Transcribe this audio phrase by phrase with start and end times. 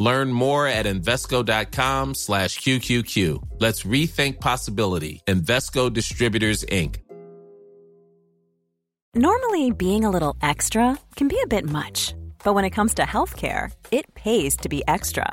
[0.00, 3.60] Learn more at Invesco.com slash QQQ.
[3.60, 5.20] Let's rethink possibility.
[5.26, 6.96] Invesco Distributors, Inc.
[9.14, 13.02] Normally, being a little extra can be a bit much, but when it comes to
[13.02, 15.32] healthcare, it pays to be extra.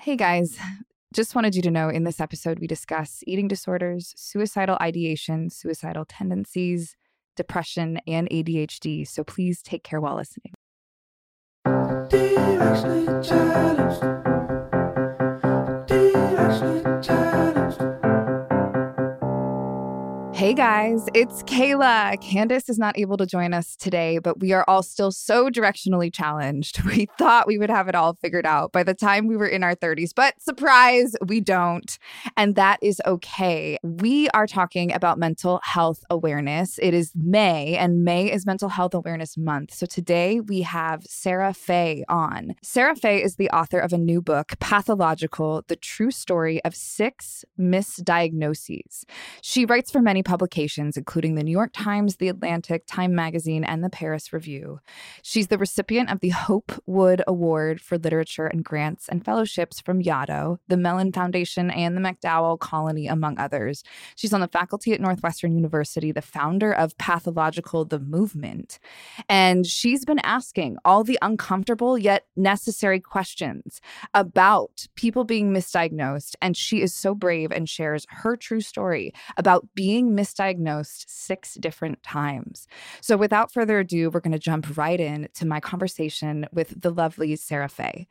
[0.00, 0.56] Hey guys,
[1.12, 6.04] just wanted you to know in this episode we discuss eating disorders, suicidal ideation, suicidal
[6.04, 6.94] tendencies,
[7.36, 9.08] depression, and ADHD.
[9.08, 10.52] So please take care while listening.
[20.38, 22.20] Hey guys, it's Kayla.
[22.20, 26.14] Candace is not able to join us today, but we are all still so directionally
[26.14, 26.80] challenged.
[26.88, 29.64] We thought we would have it all figured out by the time we were in
[29.64, 31.98] our 30s, but surprise, we don't.
[32.36, 33.78] And that is okay.
[33.82, 36.78] We are talking about mental health awareness.
[36.80, 39.74] It is May, and May is Mental Health Awareness Month.
[39.74, 42.54] So today we have Sarah Fay on.
[42.62, 47.44] Sarah Fay is the author of a new book, Pathological The True Story of Six
[47.58, 49.04] Misdiagnoses.
[49.42, 53.82] She writes for many publications, including the New York Times, The Atlantic, Time Magazine, and
[53.82, 54.80] the Paris Review.
[55.22, 60.02] She's the recipient of the Hope Wood Award for Literature and grants and fellowships from
[60.02, 63.82] Yaddo, the Mellon Foundation, and the MacDowell Colony, among others.
[64.16, 68.78] She's on the faculty at Northwestern University, the founder of Pathological the Movement.
[69.30, 73.80] And she's been asking all the uncomfortable yet necessary questions
[74.12, 76.34] about people being misdiagnosed.
[76.42, 82.02] And she is so brave and shares her true story about being misdiagnosed six different
[82.02, 82.66] times.
[83.00, 86.90] So, without further ado, we're going to jump right in to my conversation with the
[86.90, 88.08] lovely Sarah Fay.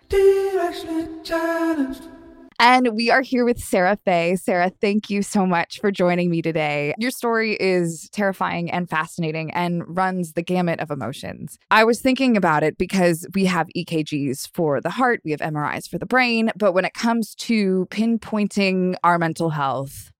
[2.60, 4.36] And we are here with Sarah Fay.
[4.36, 6.96] Sarah, thank you so much for joining me today.
[6.98, 11.60] Your story is terrifying and fascinating and runs the gamut of emotions.
[11.70, 15.88] I was thinking about it because we have EKGs for the heart, we have MRIs
[15.88, 20.12] for the brain, but when it comes to pinpointing our mental health,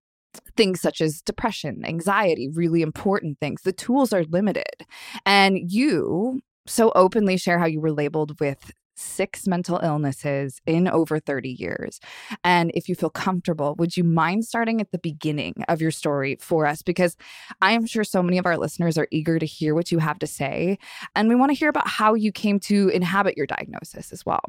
[0.56, 3.62] things such as depression, anxiety, really important things.
[3.62, 4.86] The tools are limited.
[5.26, 11.20] And you so openly share how you were labeled with six mental illnesses in over
[11.20, 12.00] 30 years.
[12.44, 16.38] And if you feel comfortable, would you mind starting at the beginning of your story
[16.42, 16.82] for us?
[16.82, 17.16] Because
[17.62, 20.20] I am sure so many of our listeners are eager to hear what you have
[20.20, 20.80] to say.
[21.16, 24.42] And we want to hear about how you came to inhabit your diagnosis as well.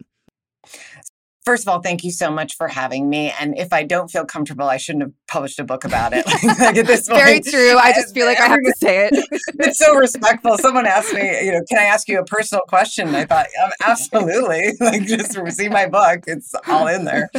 [1.48, 3.32] First of all, thank you so much for having me.
[3.40, 6.26] And if I don't feel comfortable, I shouldn't have published a book about it.
[6.44, 7.78] like at this point, Very true.
[7.78, 9.26] I just feel like I have to say it.
[9.58, 10.58] it's so respectful.
[10.58, 13.08] Someone asked me, you know, can I ask you a personal question?
[13.08, 14.74] And I thought, um, absolutely.
[14.80, 16.24] like just see my book.
[16.26, 17.30] It's all in there.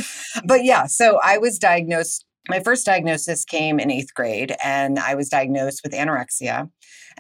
[0.44, 5.14] But yeah, so I was diagnosed my first diagnosis came in eighth grade, and I
[5.14, 6.72] was diagnosed with anorexia.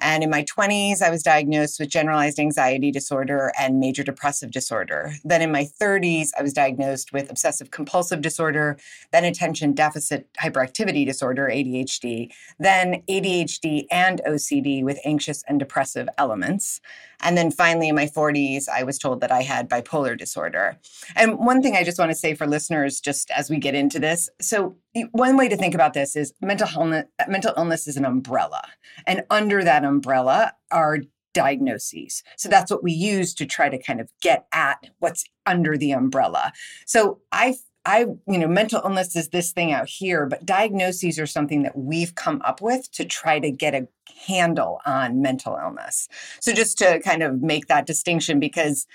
[0.01, 5.13] And in my 20s, I was diagnosed with generalized anxiety disorder and major depressive disorder.
[5.24, 8.78] Then in my 30s, I was diagnosed with obsessive compulsive disorder,
[9.12, 16.81] then attention deficit hyperactivity disorder, ADHD, then ADHD and OCD with anxious and depressive elements.
[17.22, 20.78] And then finally, in my 40s, I was told that I had bipolar disorder.
[21.16, 24.00] And one thing I just want to say for listeners, just as we get into
[24.00, 24.75] this so,
[25.12, 28.62] one way to think about this is mental illness, mental illness is an umbrella.
[29.06, 31.00] And under that umbrella are
[31.33, 32.24] diagnoses.
[32.38, 35.91] So that's what we use to try to kind of get at what's under the
[35.91, 36.53] umbrella.
[36.86, 37.56] So I
[37.86, 41.77] I, you know, mental illness is this thing out here, but diagnoses are something that
[41.77, 43.88] we've come up with to try to get a
[44.27, 46.07] handle on mental illness.
[46.41, 48.86] So just to kind of make that distinction because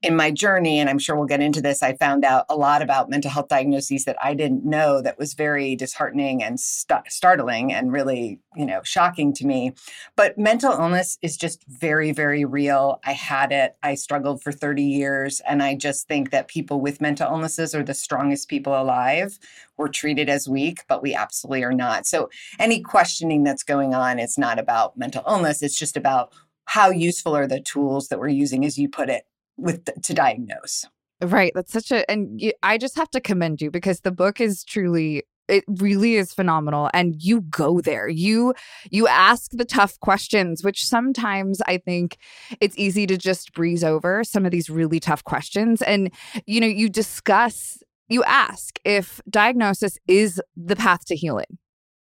[0.00, 2.82] in my journey, and I'm sure we'll get into this, I found out a lot
[2.82, 7.72] about mental health diagnoses that I didn't know that was very disheartening and st- startling
[7.72, 9.72] and really, you know, shocking to me.
[10.14, 13.00] But mental illness is just very, very real.
[13.04, 13.76] I had it.
[13.82, 15.40] I struggled for 30 years.
[15.40, 19.36] And I just think that people with mental illnesses are the strongest people alive.
[19.76, 22.06] We're treated as weak, but we absolutely are not.
[22.06, 22.30] So
[22.60, 25.60] any questioning that's going on, it's not about mental illness.
[25.60, 26.32] It's just about
[26.66, 29.24] how useful are the tools that we're using, as you put it,
[29.58, 30.86] with to diagnose.
[31.20, 31.52] Right.
[31.54, 34.64] That's such a, and you, I just have to commend you because the book is
[34.64, 38.54] truly it really is phenomenal and you go there you
[38.90, 42.18] you ask the tough questions which sometimes i think
[42.60, 46.12] it's easy to just breeze over some of these really tough questions and
[46.46, 51.58] you know you discuss you ask if diagnosis is the path to healing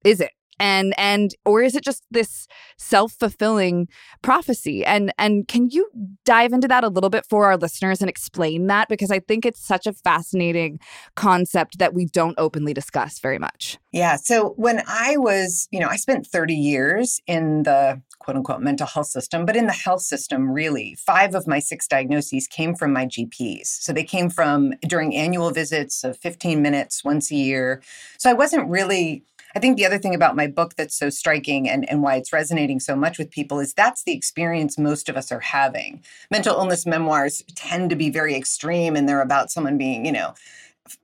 [0.06, 2.48] is it and and or is it just this
[2.78, 3.88] self-fulfilling
[4.22, 4.86] prophecy?
[4.86, 5.90] And and can you
[6.26, 8.90] dive into that a little bit for our listeners and explain that?
[8.90, 10.80] Because i think it's such a fascinating
[11.16, 13.78] concept that we don't openly discuss very much.
[13.92, 18.62] Yeah so when i was you know i spent 30 years in the quote unquote
[18.62, 22.76] mental health system but in the health system really five of my six diagnoses came
[22.76, 27.36] from my gps so they came from during annual visits of 15 minutes once a
[27.36, 27.82] year.
[28.18, 29.24] So i wasn't really
[29.56, 32.34] I think the other thing about my book that's so striking and, and why it's
[32.34, 36.04] resonating so much with people is that's the experience most of us are having.
[36.30, 40.34] Mental illness memoirs tend to be very extreme and they're about someone being, you know,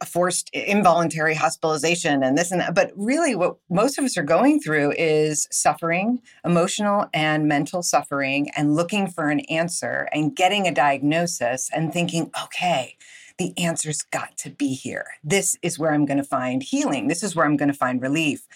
[0.05, 2.75] forced involuntary hospitalization and this and that.
[2.75, 8.49] But really, what most of us are going through is suffering, emotional and mental suffering,
[8.55, 12.97] and looking for an answer and getting a diagnosis and thinking, okay,
[13.41, 15.07] the answer's got to be here.
[15.23, 17.07] This is where I'm going to find healing.
[17.07, 18.47] This is where I'm going to find relief.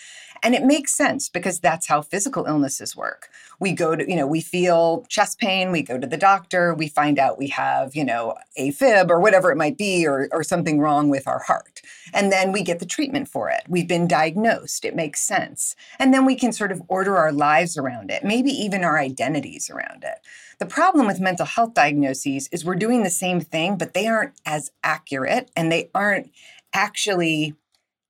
[0.44, 3.30] And it makes sense because that's how physical illnesses work.
[3.60, 6.88] We go to, you know, we feel chest pain, we go to the doctor, we
[6.88, 10.80] find out we have, you know, AFib or whatever it might be, or, or something
[10.80, 11.82] wrong with our heart.
[12.14, 13.64] And then we get the treatment for it.
[13.68, 14.86] We've been diagnosed.
[14.86, 15.76] It makes sense.
[15.98, 19.68] And then we can sort of order our lives around it, maybe even our identities
[19.72, 20.20] around it.
[20.60, 24.34] The problem with mental health diagnoses is we're doing the same thing, but they aren't
[24.46, 26.32] as accurate and they aren't
[26.74, 27.56] actually,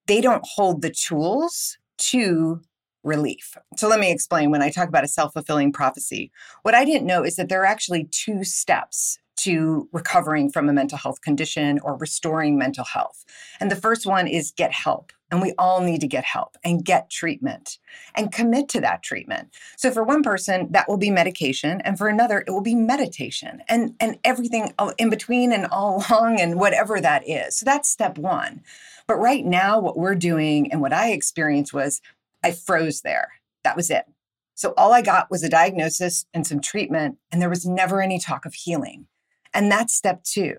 [0.07, 2.61] they don't hold the tools to
[3.03, 3.57] relief.
[3.77, 6.31] So let me explain when I talk about a self fulfilling prophecy.
[6.63, 10.73] What I didn't know is that there are actually two steps to recovering from a
[10.73, 13.25] mental health condition or restoring mental health.
[13.59, 15.11] And the first one is get help.
[15.31, 17.79] And we all need to get help and get treatment
[18.13, 19.49] and commit to that treatment.
[19.75, 21.81] So for one person, that will be medication.
[21.81, 26.39] And for another, it will be meditation and, and everything in between and all along
[26.39, 27.57] and whatever that is.
[27.57, 28.61] So that's step one.
[29.07, 32.01] But right now, what we're doing and what I experienced was
[32.43, 33.33] I froze there.
[33.63, 34.05] That was it.
[34.53, 38.19] So all I got was a diagnosis and some treatment, and there was never any
[38.19, 39.07] talk of healing.
[39.55, 40.57] And that's step two.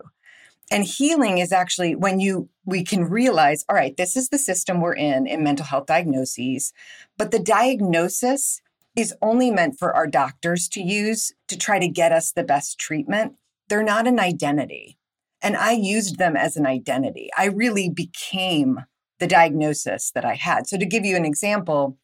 [0.73, 4.81] And healing is actually when you we can realize, all right, this is the system
[4.81, 6.73] we're in in mental health diagnoses,
[7.17, 8.61] but the diagnosis
[8.97, 12.79] is only meant for our doctors to use to try to get us the best
[12.79, 13.37] treatment.
[13.69, 14.99] They're not an identity.
[15.43, 17.29] And I used them as an identity.
[17.37, 18.81] I really became
[19.21, 20.67] the diagnosis that I had.
[20.67, 21.99] So to give you an example,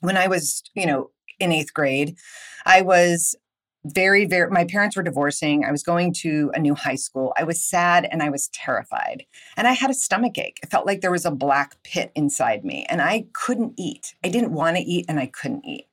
[0.00, 2.16] when I was, you know, in 8th grade,
[2.66, 3.34] I was
[3.84, 5.64] very, very, my parents were divorcing.
[5.64, 7.32] I was going to a new high school.
[7.36, 9.24] I was sad and I was terrified.
[9.56, 10.58] And I had a stomach ache.
[10.62, 14.14] It felt like there was a black pit inside me and I couldn't eat.
[14.24, 15.87] I didn't want to eat and I couldn't eat.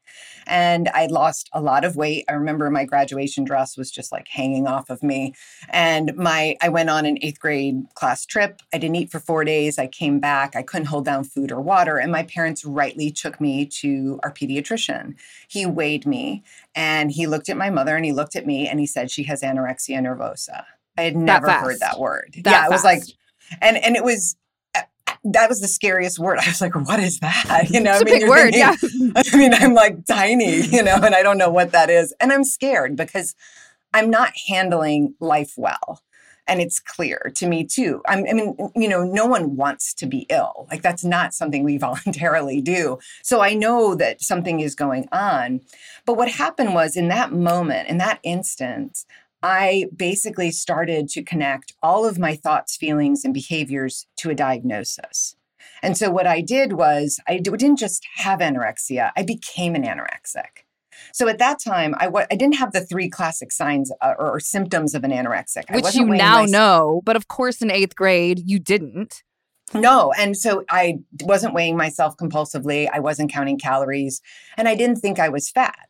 [0.48, 2.26] And I lost a lot of weight.
[2.30, 5.34] I remember my graduation dress was just like hanging off of me.
[5.70, 8.62] And my I went on an eighth grade class trip.
[8.74, 9.78] I didn't eat for four days.
[9.78, 10.56] I came back.
[10.56, 11.98] I couldn't hold down food or water.
[11.98, 15.16] And my parents rightly took me to our pediatrician.
[15.48, 16.44] He weighed me
[16.76, 19.24] and he looked at my mother and he looked at me and he said, She
[19.24, 20.64] has anorexia nervosa.
[20.98, 22.36] I had never heard that word.
[22.44, 22.70] That yeah, fast.
[22.70, 23.04] it was like,
[23.62, 24.36] and and it was
[25.24, 26.40] that was the scariest word.
[26.40, 27.68] I was like, what is that?
[27.70, 30.96] You know, It's I a big word, thinking- I mean, I'm like tiny, you know,
[30.96, 32.14] and I don't know what that is.
[32.20, 33.36] And I'm scared because
[33.94, 36.02] I'm not handling life well.
[36.48, 38.04] And it's clear to me too.
[38.08, 40.68] I'm, I mean, you know, no one wants to be ill.
[40.70, 43.00] Like that's not something we voluntarily do.
[43.24, 45.62] So I know that something is going on.
[46.06, 49.08] But what happened was in that moment, in that instance,
[49.44, 55.36] I basically started to connect all of my thoughts, feelings, and behaviors to a diagnosis.
[55.82, 60.64] And so what I did was I didn't just have anorexia, I became an anorexic.
[61.14, 64.32] So at that time, I w- I didn't have the three classic signs uh, or,
[64.36, 65.64] or symptoms of an anorexic.
[65.74, 69.24] Which you now myself- know, but of course in eighth grade you didn't.
[69.74, 70.14] No.
[70.18, 72.88] And so I wasn't weighing myself compulsively.
[72.92, 74.22] I wasn't counting calories.
[74.58, 75.88] And I didn't think I was fat.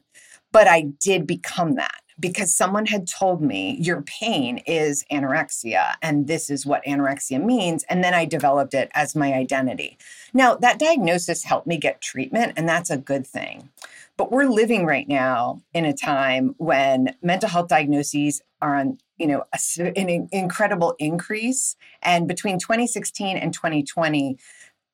[0.52, 6.28] But I did become that because someone had told me your pain is anorexia and
[6.28, 7.84] this is what anorexia means.
[7.90, 9.98] And then I developed it as my identity.
[10.34, 13.70] Now, that diagnosis helped me get treatment, and that's a good thing.
[14.18, 19.28] But we're living right now in a time when mental health diagnoses are on, you
[19.28, 21.76] know, a an incredible increase.
[22.02, 24.38] And between 2016 and 2020,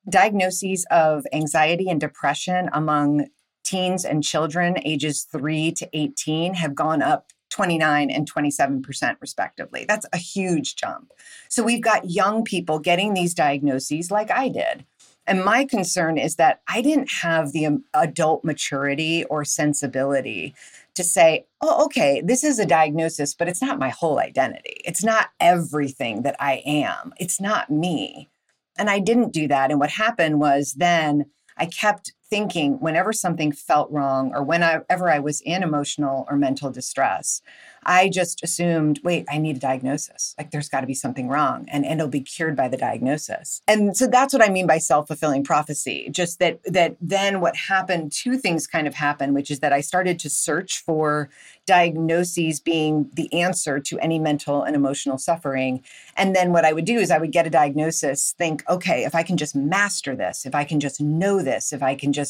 [0.08, 3.26] diagnoses of anxiety and depression among
[3.64, 9.84] teens and children ages 3 to 18 have gone up 29 and 27% respectively.
[9.86, 11.12] That's a huge jump.
[11.48, 14.86] So we've got young people getting these diagnoses like I did.
[15.26, 20.54] And my concern is that I didn't have the um, adult maturity or sensibility
[20.94, 24.80] to say, oh, okay, this is a diagnosis, but it's not my whole identity.
[24.84, 27.12] It's not everything that I am.
[27.18, 28.30] It's not me.
[28.76, 29.70] And I didn't do that.
[29.70, 31.26] And what happened was then
[31.56, 36.70] I kept thinking whenever something felt wrong or whenever I was in emotional or mental
[36.70, 37.42] distress,
[37.84, 40.34] I just assumed, wait, I need a diagnosis.
[40.38, 43.60] Like there's got to be something wrong and, and it'll be cured by the diagnosis.
[43.68, 46.08] And so that's what I mean by self-fulfilling prophecy.
[46.10, 49.82] Just that that then what happened, two things kind of happened, which is that I
[49.82, 51.28] started to search for
[51.66, 55.82] diagnoses being the answer to any mental and emotional suffering.
[56.16, 59.14] And then what I would do is I would get a diagnosis, think, okay, if
[59.14, 62.21] I can just master this, if I can just know this, if I can just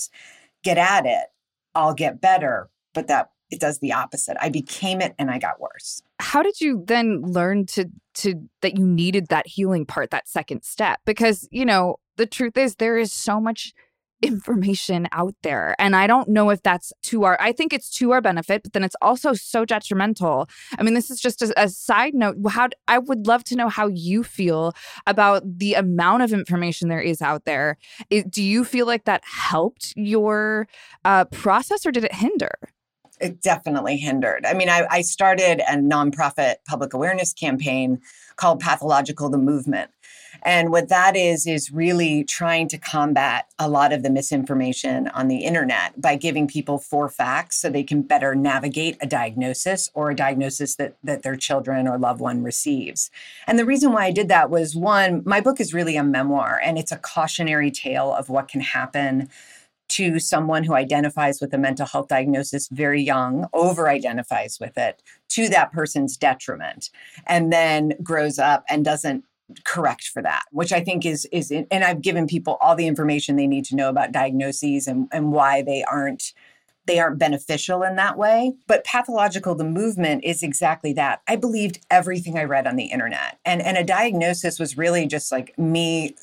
[0.63, 1.27] get at it,
[1.75, 2.69] I'll get better.
[2.95, 4.37] But that it does the opposite.
[4.41, 6.03] I became it and I got worse.
[6.19, 10.65] How did you then learn to to that you needed that healing part, that second
[10.65, 11.01] step?
[11.05, 13.73] Because, you know, the truth is there is so much
[14.23, 15.75] information out there.
[15.79, 18.73] And I don't know if that's to our, I think it's to our benefit, but
[18.73, 20.49] then it's also so detrimental.
[20.79, 22.37] I mean, this is just a, a side note.
[22.49, 24.73] How I would love to know how you feel
[25.07, 27.77] about the amount of information there is out there.
[28.11, 30.69] It, do you feel like that helped your
[31.05, 32.53] uh, process or did it hinder?
[33.21, 34.45] It definitely hindered.
[34.47, 38.01] I mean, I, I started a nonprofit public awareness campaign
[38.37, 39.91] called Pathological the Movement.
[40.43, 45.29] And what that is, is really trying to combat a lot of the misinformation on
[45.29, 50.11] the internet by giving people four facts so they can better navigate a diagnosis or
[50.11, 53.11] a diagnosis that, that their children or loved one receives.
[53.47, 56.61] And the reason why I did that was one, my book is really a memoir
[56.63, 59.29] and it's a cautionary tale of what can happen
[59.89, 65.03] to someone who identifies with a mental health diagnosis very young, over identifies with it
[65.29, 66.89] to that person's detriment,
[67.27, 69.25] and then grows up and doesn't
[69.65, 73.37] correct for that which i think is is and i've given people all the information
[73.37, 76.33] they need to know about diagnoses and and why they aren't
[76.87, 78.53] they aren't beneficial in that way.
[78.67, 81.21] But pathological the movement is exactly that.
[81.29, 85.31] I believed everything i read on the internet and and a diagnosis was really just
[85.31, 86.15] like me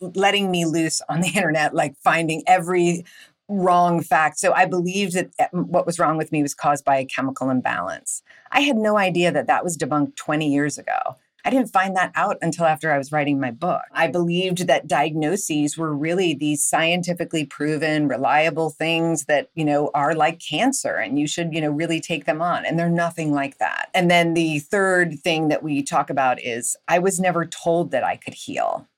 [0.00, 3.04] letting me loose on the internet like finding every
[3.48, 4.38] wrong fact.
[4.38, 7.50] So i believed that eh, what was wrong with me was caused by a chemical
[7.50, 8.22] imbalance.
[8.50, 11.16] I had no idea that that was debunked 20 years ago
[11.46, 13.82] I didn't find that out until after I was writing my book.
[13.92, 20.12] I believed that diagnoses were really these scientifically proven, reliable things that, you know, are
[20.12, 22.64] like cancer and you should, you know, really take them on.
[22.64, 23.90] And they're nothing like that.
[23.94, 28.02] And then the third thing that we talk about is I was never told that
[28.02, 28.88] I could heal.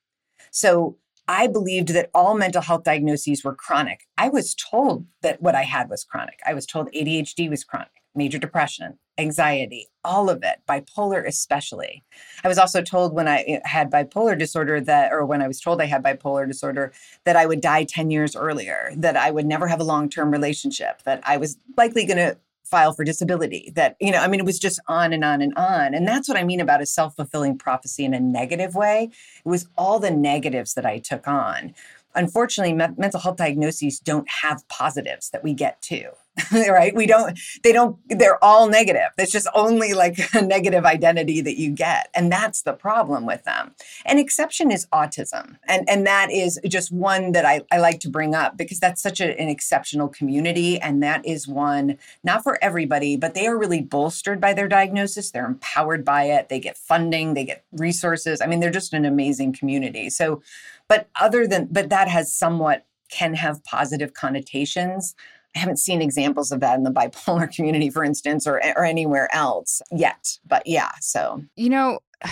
[0.50, 0.96] So
[1.28, 4.06] I believed that all mental health diagnoses were chronic.
[4.16, 6.40] I was told that what I had was chronic.
[6.46, 7.90] I was told ADHD was chronic.
[8.14, 12.02] major depression, anxiety, all of it, bipolar especially.
[12.44, 15.60] I was also told when I eh, had bipolar disorder that, or when I was
[15.60, 16.92] told I had bipolar disorder,
[17.24, 20.30] that I would die 10 years earlier, that I would never have a long term
[20.30, 24.40] relationship, that I was likely going to file for disability that you know i mean
[24.40, 25.94] it was just on and on and on.
[25.94, 29.10] And that's what i mean about a self-fulfilling prophecy in a negative way.
[29.44, 31.74] It was all the negatives that i took on.
[32.14, 36.10] Unfortunately me- mental health diagnoses don't have positives that we get to
[36.52, 36.94] right?
[36.94, 39.10] We don't they don't they're all negative.
[39.18, 43.44] It's just only like a negative identity that you get and that's the problem with
[43.44, 43.74] them.
[44.06, 48.08] An exception is autism and and that is just one that i, I like to
[48.08, 52.58] bring up because that's such a, an exceptional community and that is one not for
[52.62, 55.30] everybody but they are really bolstered by their diagnosis.
[55.30, 56.48] They're empowered by it.
[56.48, 57.34] They get funding.
[57.34, 58.40] They get resources.
[58.40, 60.10] I mean they're just an amazing community.
[60.10, 60.42] So
[60.88, 65.14] but other than but that has somewhat can have positive connotations
[65.58, 68.84] I haven't seen examples of that in the bipolar community, for instance, or eh, or
[68.84, 70.38] anywhere else yet.
[70.46, 71.98] But yeah, so you know.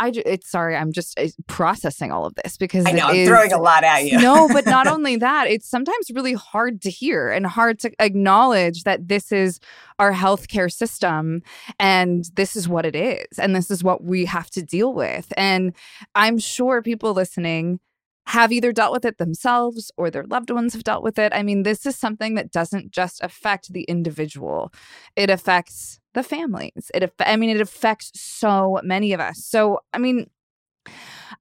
[0.00, 3.28] I it's sorry, I'm just eh, processing all of this because I know I'm is,
[3.28, 4.20] throwing a lot at you.
[4.20, 8.84] no, but not only that, it's sometimes really hard to hear and hard to acknowledge
[8.84, 9.58] that this is
[9.98, 11.42] our healthcare system
[11.80, 15.32] and this is what it is and this is what we have to deal with.
[15.36, 15.74] And
[16.14, 17.80] I'm sure people listening
[18.28, 21.32] have either dealt with it themselves or their loved ones have dealt with it.
[21.34, 24.70] I mean, this is something that doesn't just affect the individual,
[25.16, 26.90] it affects the families.
[26.94, 29.42] It, I mean, it affects so many of us.
[29.44, 30.26] So, I mean,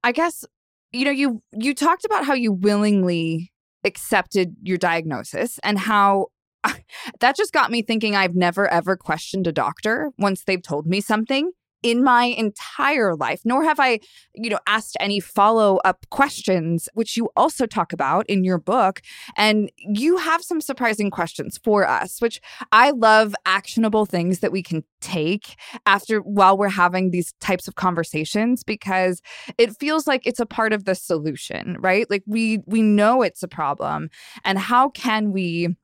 [0.02, 0.46] I guess,
[0.94, 3.52] you know, you you talked about how you willingly
[3.84, 6.28] accepted your diagnosis and how
[7.20, 11.02] that just got me thinking I've never ever questioned a doctor once they've told me
[11.02, 11.52] something
[11.84, 14.00] in my entire life, nor have I,
[14.34, 19.02] you know, asked any follow up questions, which you also talk about in your book.
[19.36, 22.42] And you have some surprising questions for us, which
[22.72, 25.56] I love actionable things that we can take
[25.86, 29.22] after while we're having these types of conversations because
[29.58, 32.10] it feels like it's a part of the solution, right?
[32.10, 34.10] Like we we know it's a problem
[34.44, 35.76] and how can we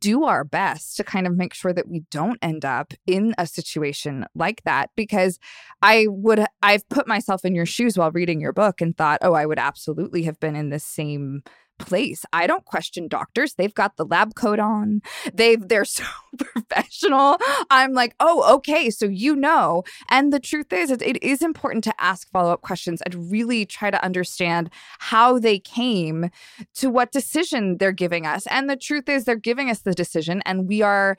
[0.00, 3.46] do our best to kind of make sure that we don't end up in a
[3.46, 5.38] situation like that because
[5.82, 9.34] I would I've put myself in your shoes while reading your book and thought, "Oh,
[9.34, 11.42] I would absolutely have been in the same
[11.78, 12.24] place.
[12.32, 13.54] I don't question doctors.
[13.54, 15.02] They've got the lab coat on.
[15.32, 16.04] They've they're so
[16.38, 17.38] professional.
[17.70, 21.84] I'm like, "Oh, okay, so you know." And the truth is it, it is important
[21.84, 26.30] to ask follow-up questions and really try to understand how they came
[26.74, 28.46] to what decision they're giving us.
[28.48, 31.16] And the truth is they're giving us the decision and we are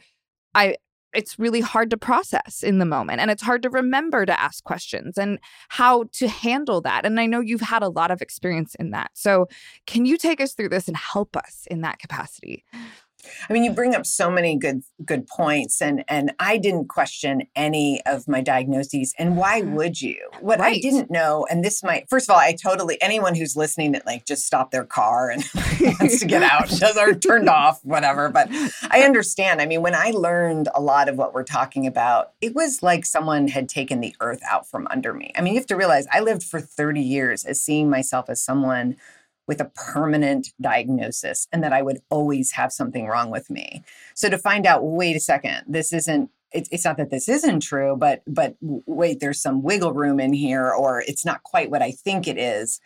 [0.56, 0.76] I
[1.14, 4.64] it's really hard to process in the moment and it's hard to remember to ask
[4.64, 8.76] questions and how to handle that and i know you've had a lot of experience
[8.76, 9.12] in that.
[9.14, 9.48] So
[9.86, 12.64] can you take us through this and help us in that capacity
[13.50, 17.44] I mean, you bring up so many good good points, and and I didn't question
[17.56, 19.14] any of my diagnoses.
[19.18, 19.76] And why mm-hmm.
[19.76, 20.18] would you?
[20.40, 20.78] What right.
[20.78, 24.06] I didn't know, and this might first of all, I totally anyone who's listening that
[24.06, 25.44] like just stop their car and
[26.00, 28.30] wants to get out or turned off, whatever.
[28.30, 28.50] But
[28.90, 29.62] I understand.
[29.62, 33.06] I mean, when I learned a lot of what we're talking about, it was like
[33.06, 35.32] someone had taken the earth out from under me.
[35.36, 38.42] I mean, you have to realize I lived for 30 years as seeing myself as
[38.44, 38.96] someone
[39.50, 43.84] with a permanent diagnosis and that I would always have something wrong with me.
[44.14, 47.96] So to find out, wait a second, this isn't it's not that this isn't true,
[47.96, 51.92] but but wait, there's some wiggle room in here, or it's not quite what I
[51.92, 52.80] think it is.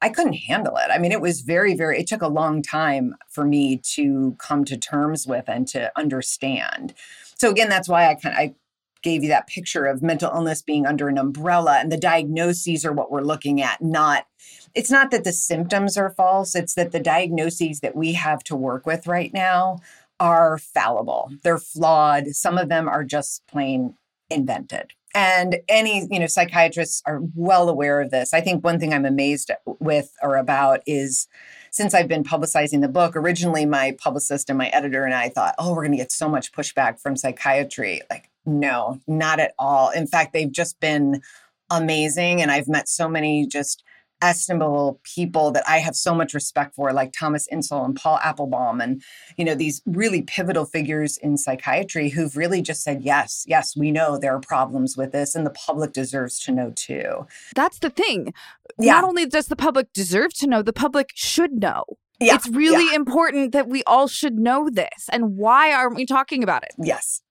[0.00, 0.90] I couldn't handle it.
[0.90, 1.98] I mean, it was very, very.
[2.00, 6.94] It took a long time for me to come to terms with and to understand.
[7.36, 8.54] So again, that's why I kind of I
[9.02, 12.92] gave you that picture of mental illness being under an umbrella, and the diagnoses are
[12.92, 14.26] what we're looking at, not
[14.74, 18.56] it's not that the symptoms are false, it's that the diagnoses that we have to
[18.56, 19.80] work with right now
[20.18, 21.26] are fallible.
[21.28, 21.36] Mm-hmm.
[21.42, 22.28] They're flawed.
[22.28, 23.94] Some of them are just plain
[24.28, 24.92] invented.
[25.12, 28.32] And any, you know, psychiatrists are well aware of this.
[28.32, 31.26] I think one thing I'm amazed with or about is
[31.72, 35.56] since I've been publicizing the book, originally my publicist and my editor and I thought,
[35.58, 38.02] oh, we're going to get so much pushback from psychiatry.
[38.08, 39.90] Like, no, not at all.
[39.90, 41.22] In fact, they've just been
[41.70, 42.40] amazing.
[42.40, 43.82] And I've met so many just
[44.22, 48.82] estimable people that I have so much respect for, like Thomas Insel and Paul Appelbaum,
[48.82, 49.02] and
[49.36, 53.90] you know these really pivotal figures in psychiatry who've really just said, yes, yes, we
[53.90, 57.26] know there are problems with this, and the public deserves to know too.
[57.54, 58.34] That's the thing.
[58.78, 58.94] Yeah.
[58.94, 61.84] Not only does the public deserve to know, the public should know.
[62.20, 62.34] Yeah.
[62.34, 62.96] It's really yeah.
[62.96, 65.08] important that we all should know this.
[65.10, 66.72] And why aren't we talking about it?
[66.78, 67.22] Yes.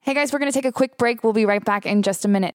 [0.00, 1.22] Hey guys, we're going to take a quick break.
[1.22, 2.54] We'll be right back in just a minute.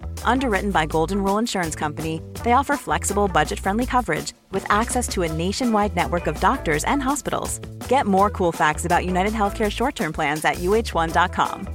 [0.23, 5.23] Underwritten by Golden Rule Insurance Company, they offer flexible, budget friendly coverage with access to
[5.23, 7.59] a nationwide network of doctors and hospitals.
[7.89, 11.67] Get more cool facts about United Healthcare short term plans at uh1.com.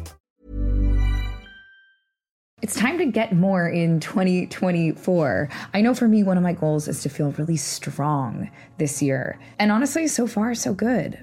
[2.63, 5.49] It's time to get more in 2024.
[5.75, 9.39] I know for me, one of my goals is to feel really strong this year.
[9.59, 11.23] And honestly, so far, so good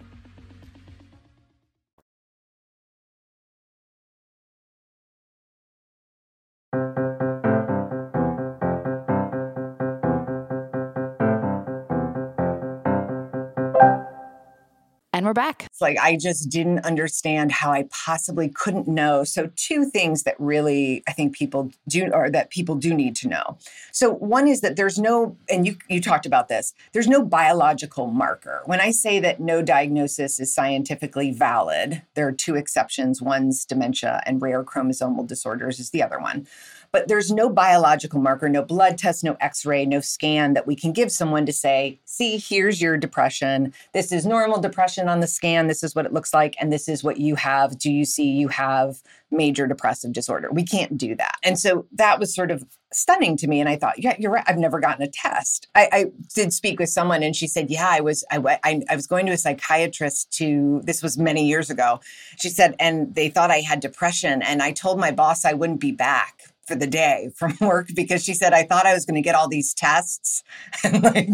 [15.21, 15.67] And we're back.
[15.69, 19.23] It's like I just didn't understand how I possibly couldn't know.
[19.23, 23.27] So, two things that really I think people do, or that people do need to
[23.27, 23.59] know.
[23.91, 26.73] So, one is that there's no, and you you talked about this.
[26.93, 28.63] There's no biological marker.
[28.65, 33.21] When I say that no diagnosis is scientifically valid, there are two exceptions.
[33.21, 36.47] One's dementia, and rare chromosomal disorders is the other one
[36.91, 40.75] but there's no biological marker, no blood test, no x ray, no scan that we
[40.75, 43.73] can give someone to say, see, here's your depression.
[43.93, 45.67] This is normal depression on the scan.
[45.67, 46.55] This is what it looks like.
[46.59, 47.77] And this is what you have.
[47.77, 49.01] Do you see you have
[49.31, 50.49] major depressive disorder?
[50.51, 51.37] We can't do that.
[51.43, 53.61] And so that was sort of stunning to me.
[53.61, 54.43] And I thought, yeah, you're right.
[54.45, 55.69] I've never gotten a test.
[55.73, 58.95] I, I did speak with someone and she said, yeah, I was, I, I, I
[58.97, 62.01] was going to a psychiatrist to, this was many years ago.
[62.37, 64.41] She said, and they thought I had depression.
[64.41, 68.23] And I told my boss I wouldn't be back for the day from work because
[68.23, 70.43] she said I thought I was going to get all these tests
[70.83, 71.29] and like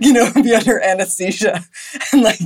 [0.00, 1.64] you know be under anesthesia.
[2.12, 2.40] And like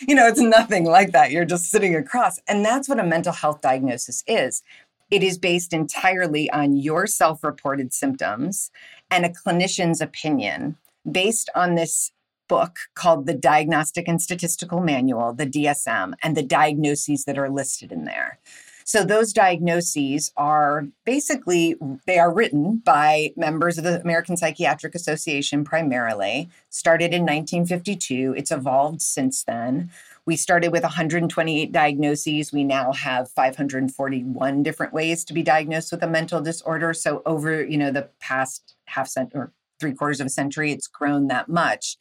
[0.00, 1.30] you know it's nothing like that.
[1.30, 2.40] You're just sitting across.
[2.48, 4.62] And that's what a mental health diagnosis is.
[5.10, 8.70] It is based entirely on your self-reported symptoms
[9.10, 10.76] and a clinician's opinion
[11.10, 12.10] based on this
[12.48, 17.92] book called the Diagnostic and Statistical Manual, the DSM, and the diagnoses that are listed
[17.92, 18.38] in there.
[18.86, 21.74] So those diagnoses are basically
[22.06, 26.50] they are written by members of the American Psychiatric Association primarily.
[26.68, 28.34] Started in 1952.
[28.36, 29.90] It's evolved since then.
[30.26, 32.52] We started with 128 diagnoses.
[32.52, 36.92] We now have 541 different ways to be diagnosed with a mental disorder.
[36.92, 40.86] So over, you know, the past half century or three quarters of a century, it's
[40.86, 41.96] grown that much.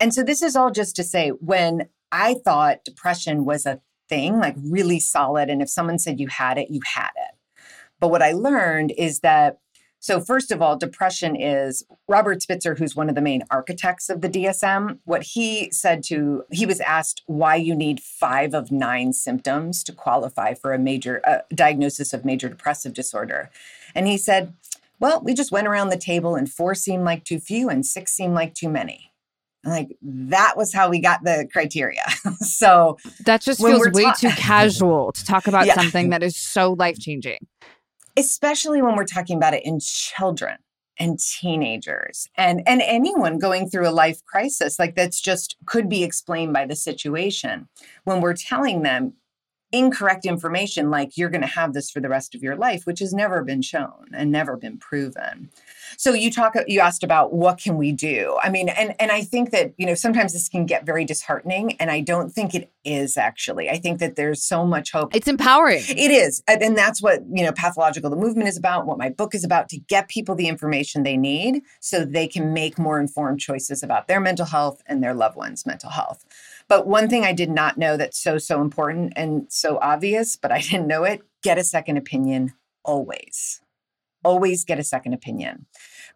[0.00, 4.38] And so this is all just to say when I thought depression was a thing,
[4.38, 5.50] like really solid.
[5.50, 7.34] And if someone said you had it, you had it.
[8.00, 9.58] But what I learned is that,
[10.00, 14.20] so first of all, depression is Robert Spitzer, who's one of the main architects of
[14.20, 14.98] the DSM.
[15.04, 19.92] What he said to, he was asked why you need five of nine symptoms to
[19.92, 23.50] qualify for a major uh, diagnosis of major depressive disorder.
[23.94, 24.52] And he said,
[25.00, 28.12] well, we just went around the table and four seemed like too few and six
[28.12, 29.07] seemed like too many
[29.70, 32.04] like that was how we got the criteria.
[32.38, 35.74] so that just feels way ta- too casual to talk about yeah.
[35.74, 37.38] something that is so life changing.
[38.16, 40.56] Especially when we're talking about it in children
[40.98, 46.02] and teenagers and and anyone going through a life crisis like that's just could be
[46.02, 47.68] explained by the situation
[48.04, 49.12] when we're telling them
[49.72, 53.00] incorrect information like you're going to have this for the rest of your life which
[53.00, 55.50] has never been shown and never been proven
[55.96, 58.38] so you talk you asked about what can we do?
[58.42, 61.76] I mean, and and I think that, you know, sometimes this can get very disheartening
[61.80, 63.70] and I don't think it is actually.
[63.70, 65.14] I think that there's so much hope.
[65.14, 65.82] It's empowering.
[65.88, 66.42] It is.
[66.46, 69.68] And that's what, you know, pathological the movement is about, what my book is about
[69.70, 74.08] to get people the information they need so they can make more informed choices about
[74.08, 76.24] their mental health and their loved ones' mental health.
[76.68, 80.52] But one thing I did not know that's so so important and so obvious, but
[80.52, 82.54] I didn't know it, get a second opinion
[82.84, 83.60] always
[84.24, 85.66] always get a second opinion.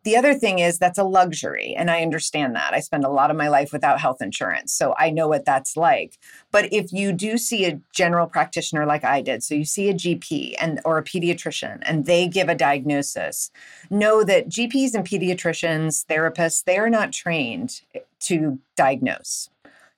[0.05, 2.75] The other thing is that's a luxury, and I understand that.
[2.75, 5.77] I spend a lot of my life without health insurance, so I know what that's
[5.77, 6.19] like.
[6.51, 9.95] But if you do see a general practitioner like I did, so you see a
[9.95, 13.53] GP and or a pediatrician and they give a diagnosis,
[13.91, 17.83] know that GPs and pediatricians, therapists, they are not trained
[18.21, 19.51] to diagnose.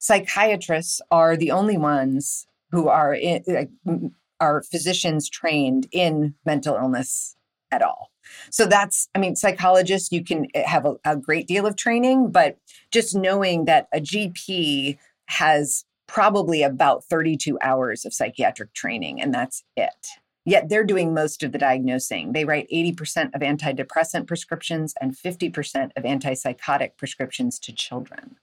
[0.05, 7.37] Psychiatrists are the only ones who are in, are physicians trained in mental illness
[7.71, 8.11] at all.
[8.51, 12.33] So that's, I mean, psychologists, you can eh, have a, a great deal of training,
[12.33, 12.59] but
[12.91, 19.65] just knowing that a GP has probably about 32 hours of psychiatric training, and that's
[19.75, 20.07] it.
[20.45, 22.35] Yet they're doing most of the diagnosing.
[22.35, 28.37] They write 80% of antidepressant prescriptions and 50% of antipsychotic prescriptions to children.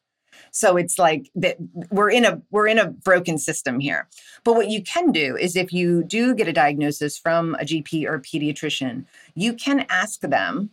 [0.52, 1.58] So it's like that
[1.90, 4.08] we're in a we're in a broken system here.
[4.44, 8.06] But what you can do is if you do get a diagnosis from a GP
[8.06, 10.70] or a pediatrician, you can ask them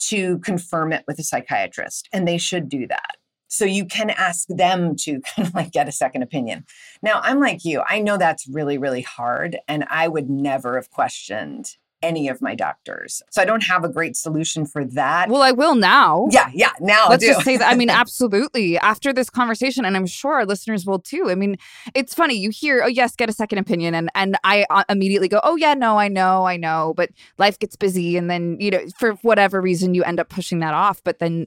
[0.00, 3.16] to confirm it with a psychiatrist and they should do that.
[3.48, 6.64] So you can ask them to kind of like get a second opinion.
[7.02, 7.82] Now, I'm like you.
[7.88, 12.54] I know that's really really hard and I would never have questioned any of my
[12.54, 13.22] doctors.
[13.30, 15.28] So I don't have a great solution for that.
[15.28, 16.28] Well, I will now.
[16.30, 16.72] Yeah, yeah.
[16.80, 17.68] Now let's just say that.
[17.70, 18.78] I mean, absolutely.
[18.78, 21.30] After this conversation, and I'm sure our listeners will too.
[21.30, 21.56] I mean,
[21.94, 22.34] it's funny.
[22.34, 25.56] You hear, oh yes, get a second opinion, and and I uh, immediately go, oh
[25.56, 29.12] yeah, no, I know, I know, but life gets busy, and then you know, for
[29.22, 31.02] whatever reason, you end up pushing that off.
[31.02, 31.46] But then.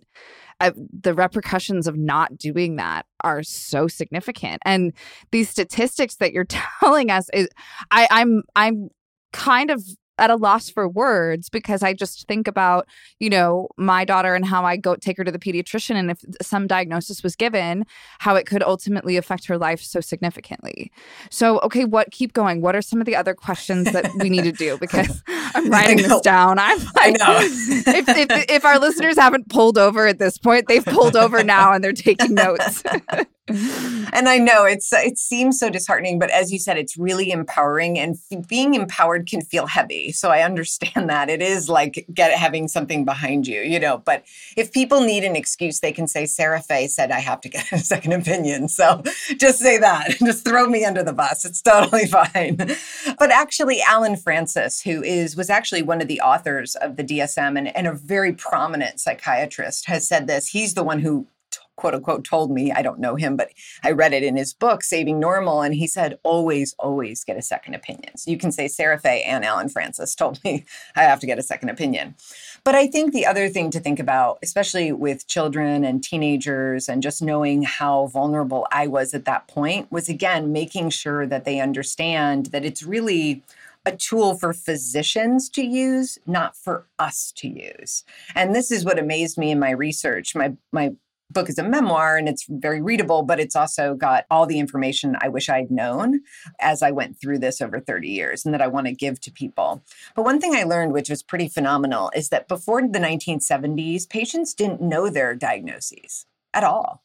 [0.62, 4.94] Uh, the repercussions of not doing that are so significant and
[5.32, 6.46] these statistics that you're
[6.80, 7.50] telling us is
[7.92, 8.88] i i'm i'm
[9.34, 9.84] kind of
[10.18, 12.88] at a loss for words because I just think about,
[13.20, 16.24] you know, my daughter and how I go take her to the pediatrician and if
[16.42, 17.86] some diagnosis was given,
[18.20, 20.92] how it could ultimately affect her life so significantly.
[21.30, 22.62] So, okay, what keep going.
[22.62, 25.98] What are some of the other questions that we need to do because I'm writing
[25.98, 26.60] this down.
[26.60, 27.40] I'm like, know.
[27.42, 31.74] if, if if our listeners haven't pulled over at this point, they've pulled over now
[31.74, 32.84] and they're taking notes.
[33.48, 37.30] and I know it's uh, it seems so disheartening, but as you said, it's really
[37.30, 40.12] empowering, and f- being empowered can feel heavy.
[40.12, 44.00] So I understand that it is like get having something behind you, you know.
[44.00, 44.24] But
[44.58, 47.72] if people need an excuse, they can say Sarah Fay said I have to get
[47.72, 48.68] a second opinion.
[48.68, 49.04] So
[49.38, 51.46] just say that, just throw me under the bus.
[51.46, 52.56] It's totally fine.
[52.56, 57.60] But actually, Allen Frances, who is was actually one of the authors of the DSM
[57.60, 60.48] and, and a very prominent psychiatrist, has said this.
[60.48, 61.28] He's the one who
[61.76, 63.50] quote unquote told me i don't know him but
[63.84, 67.42] i read it in his book saving normal and he said always always get a
[67.42, 71.20] second opinion so you can say sarah fay and allen Frances told me i have
[71.20, 72.16] to get a second opinion
[72.64, 77.04] but i think the other thing to think about especially with children and teenagers and
[77.04, 81.60] just knowing how vulnerable i was at that point was again making sure that they
[81.60, 83.44] understand that it's really
[83.86, 88.04] a tool for physicians to use, not for us to use.
[88.34, 90.36] And this is what amazed me in my research.
[90.36, 90.94] My my
[91.32, 95.16] book is a memoir and it's very readable, but it's also got all the information
[95.22, 96.22] I wish I'd known
[96.60, 99.32] as I went through this over 30 years and that I want to give to
[99.32, 99.84] people.
[100.16, 104.54] But one thing I learned, which was pretty phenomenal, is that before the 1970s, patients
[104.54, 107.04] didn't know their diagnoses at all.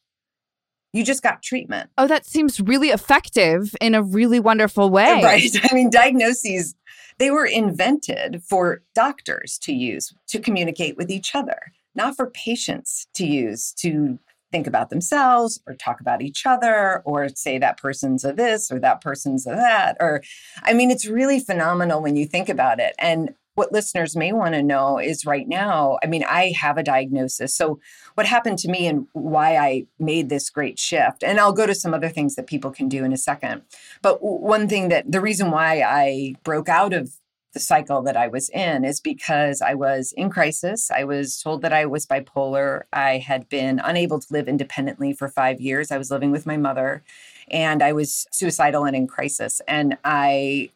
[0.93, 1.91] You just got treatment.
[1.97, 5.23] Oh, that seems really effective in a really wonderful way.
[5.23, 5.51] Right.
[5.71, 6.75] I mean, diagnoses,
[7.19, 13.07] they were invented for doctors to use to communicate with each other not for patients
[13.15, 14.19] to use to
[14.51, 18.81] think about themselves or talk about each other or say that person's a this or
[18.81, 20.23] that person's a that or
[20.63, 22.95] i mean it's really phenomenal when you think about it.
[22.99, 26.83] And what listeners may want to know is right now i mean i have a
[26.83, 27.55] diagnosis.
[27.55, 27.79] So
[28.15, 31.75] what happened to me and why i made this great shift and i'll go to
[31.75, 33.63] some other things that people can do in a second.
[34.01, 37.20] But one thing that the reason why i broke out of
[37.53, 40.91] the cycle that I was in is because I was in crisis.
[40.91, 42.83] I was told that I was bipolar.
[42.93, 45.91] I had been unable to live independently for five years.
[45.91, 47.03] I was living with my mother
[47.51, 49.61] and I was suicidal and in crisis.
[49.67, 50.71] And I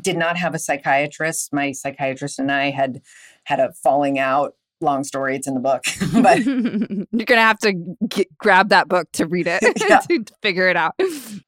[0.00, 1.52] did not have a psychiatrist.
[1.52, 3.02] My psychiatrist and I had
[3.44, 5.36] had a falling out long story.
[5.36, 5.84] It's in the book,
[6.22, 7.72] but you're gonna have to
[8.08, 10.94] get, grab that book to read it to figure it out.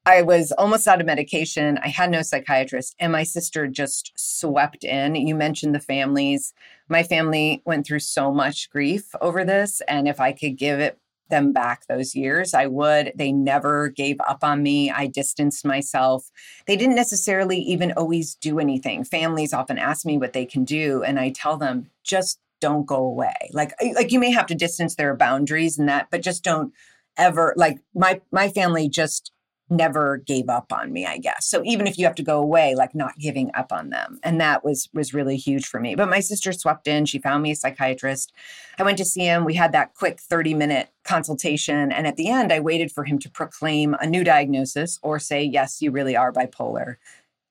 [0.09, 1.77] I was almost out of medication.
[1.83, 5.13] I had no psychiatrist, and my sister just swept in.
[5.13, 6.51] You mentioned the families.
[6.87, 10.97] My family went through so much grief over this, and if I could give it
[11.29, 13.11] them back those years, I would.
[13.13, 14.89] They never gave up on me.
[14.89, 16.31] I distanced myself.
[16.65, 19.03] They didn't necessarily even always do anything.
[19.03, 22.95] Families often ask me what they can do, and I tell them just don't go
[22.95, 23.51] away.
[23.53, 26.73] Like like you may have to distance their boundaries and that, but just don't
[27.15, 29.31] ever like my my family just
[29.69, 31.47] never gave up on me, I guess.
[31.47, 34.19] So even if you have to go away, like not giving up on them.
[34.23, 35.95] And that was was really huge for me.
[35.95, 38.33] But my sister swept in, she found me a psychiatrist.
[38.77, 39.45] I went to see him.
[39.45, 43.29] We had that quick 30-minute consultation and at the end I waited for him to
[43.29, 46.95] proclaim a new diagnosis or say, "Yes, you really are bipolar.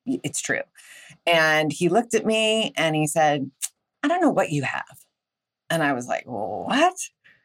[0.06, 0.62] It's true."
[1.26, 3.50] And he looked at me and he said,
[4.02, 5.04] I don't know what you have.
[5.70, 6.94] And I was like, what?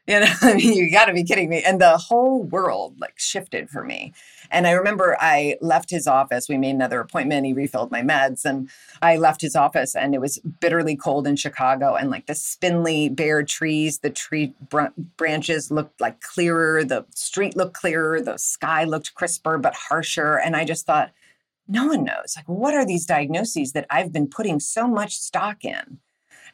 [0.08, 1.64] You know, I mean, you got to be kidding me.
[1.64, 4.14] And the whole world like shifted for me.
[4.54, 6.48] And I remember I left his office.
[6.48, 7.46] We made another appointment.
[7.46, 8.46] He refilled my meds.
[8.46, 8.70] And
[9.02, 11.96] I left his office, and it was bitterly cold in Chicago.
[11.96, 16.84] And like the spindly, bare trees, the tree br- branches looked like clearer.
[16.86, 18.22] The street looked clearer.
[18.22, 20.36] The sky looked crisper, but harsher.
[20.38, 21.12] And I just thought,
[21.68, 22.36] no one knows.
[22.36, 26.00] Like, what are these diagnoses that I've been putting so much stock in?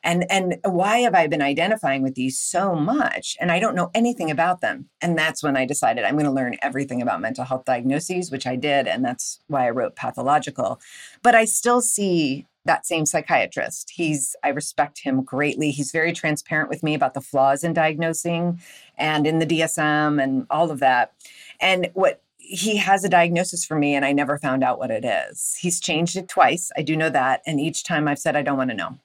[0.04, 3.92] And and why have i been identifying with these so much and i don't know
[3.94, 7.44] anything about them and that's when i decided i'm going to learn everything about mental
[7.44, 10.80] health diagnoses which i did and that's why i wrote pathological
[11.22, 16.70] but i still see that same psychiatrist he's i respect him greatly he's very transparent
[16.70, 18.60] with me about the flaws in diagnosing
[18.98, 21.14] and in the dsm and all of that
[21.60, 25.06] and what he has a diagnosis for me and I never found out what it
[25.06, 25.56] is.
[25.60, 26.72] He's changed it twice.
[26.76, 27.44] I do know that.
[27.46, 28.98] And each time I've said, I don't want to know.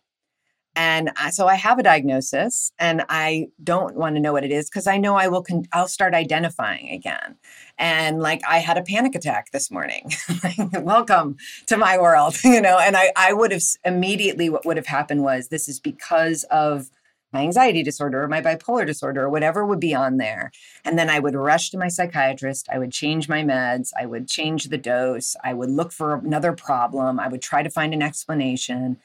[0.76, 4.50] And I, so I have a diagnosis and I don't want to know what it
[4.50, 7.36] is because I know I will, con- I'll start identifying again.
[7.78, 10.10] And like I had a panic attack this morning.
[10.72, 14.86] Welcome to my world, you know, and I, I would have immediately, what would have
[14.86, 16.90] happened was this is because of
[17.34, 20.52] my anxiety disorder or my bipolar disorder or whatever would be on there.
[20.84, 22.68] And then I would rush to my psychiatrist.
[22.72, 23.90] I would change my meds.
[23.98, 25.34] I would change the dose.
[25.44, 27.18] I would look for another problem.
[27.18, 28.98] I would try to find an explanation.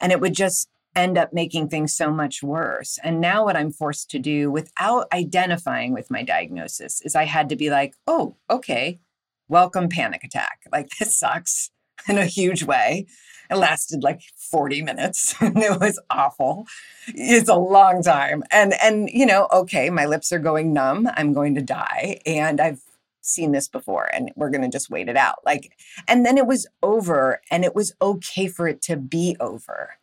[0.00, 2.98] And it would just end up making things so much worse.
[3.04, 7.50] And now, what I'm forced to do without identifying with my diagnosis is I had
[7.50, 8.98] to be like, oh, okay,
[9.48, 10.60] welcome panic attack.
[10.72, 11.70] Like, this sucks
[12.08, 13.06] in a huge way.
[13.48, 16.66] It lasted like 40 minutes and it was awful.
[17.06, 18.42] It's a long time.
[18.50, 21.08] And and you know, okay, my lips are going numb.
[21.14, 22.80] I'm going to die and I've
[23.22, 25.36] seen this before and we're going to just wait it out.
[25.44, 25.72] Like,
[26.08, 29.94] and then it was over and it was okay for it to be over.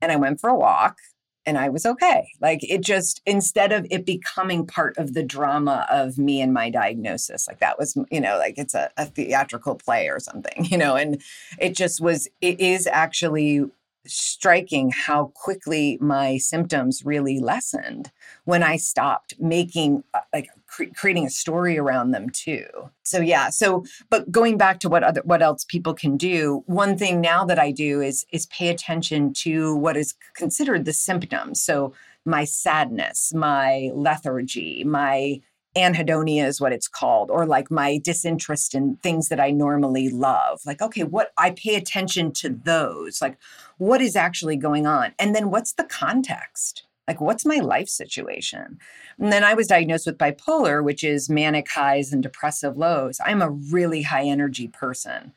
[0.00, 0.98] And I went for a walk
[1.46, 2.28] and I was okay.
[2.40, 6.70] Like it just, instead of it becoming part of the drama of me and my
[6.70, 10.78] diagnosis, like that was, you know, like it's a, a theatrical play or something, you
[10.78, 11.22] know, and
[11.58, 13.64] it just was, it is actually
[14.06, 18.10] striking how quickly my symptoms really lessened
[18.44, 22.66] when I stopped making uh, like cre- creating a story around them too.
[23.02, 26.96] So yeah, so but going back to what other what else people can do, one
[26.96, 31.62] thing now that I do is is pay attention to what is considered the symptoms.
[31.62, 31.92] So
[32.24, 35.40] my sadness, my lethargy, my
[35.76, 40.60] anhedonia is what it's called or like my disinterest in things that i normally love
[40.66, 43.38] like okay what i pay attention to those like
[43.78, 48.78] what is actually going on and then what's the context like what's my life situation
[49.18, 53.42] and then i was diagnosed with bipolar which is manic highs and depressive lows i'm
[53.42, 55.32] a really high energy person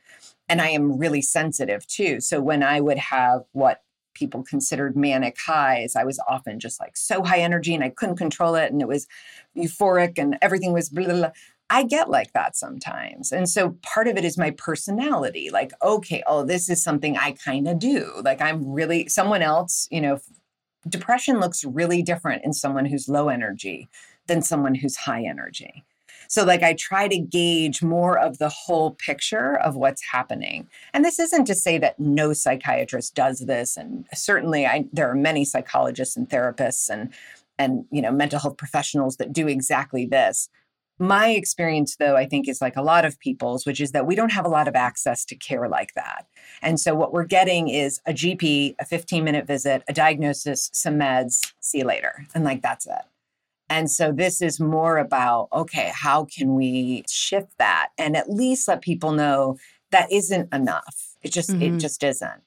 [0.48, 3.82] and i am really sensitive too so when i would have what
[4.14, 5.96] people considered manic highs.
[5.96, 8.88] I was often just like so high energy and I couldn't control it and it
[8.88, 9.08] was
[9.58, 11.32] euphoric and everything was blah, blah, blah.
[11.70, 13.32] I get like that sometimes.
[13.32, 15.50] And so part of it is my personality.
[15.50, 18.22] Like, okay, oh, this is something I kind of do.
[18.24, 20.20] Like, I'm really someone else, you know,
[20.88, 23.90] depression looks really different in someone who's low energy
[24.28, 25.84] than someone who's high energy.
[26.28, 30.68] So, like, I try to gauge more of the whole picture of what's happening.
[30.94, 33.78] And this isn't to say that no psychiatrist does this.
[33.78, 37.14] And certainly, I, there are many psychologists and therapists and
[37.60, 40.50] and you know mental health professionals that do exactly this.
[41.04, 44.16] My experience, though, I think is like a lot of people's, which is that we
[44.16, 46.28] don't have a lot of access to care like that.
[46.62, 50.96] And so, what we're getting is a GP, a 15 minute visit, a diagnosis, some
[50.96, 52.26] meds, see you later.
[52.34, 53.04] And like, that's it.
[53.70, 58.68] And so this is more about okay, how can we shift that and at least
[58.70, 59.58] let people know
[59.92, 61.16] that isn't enough.
[61.22, 61.76] It just mm-hmm.
[61.76, 62.44] it just isn't.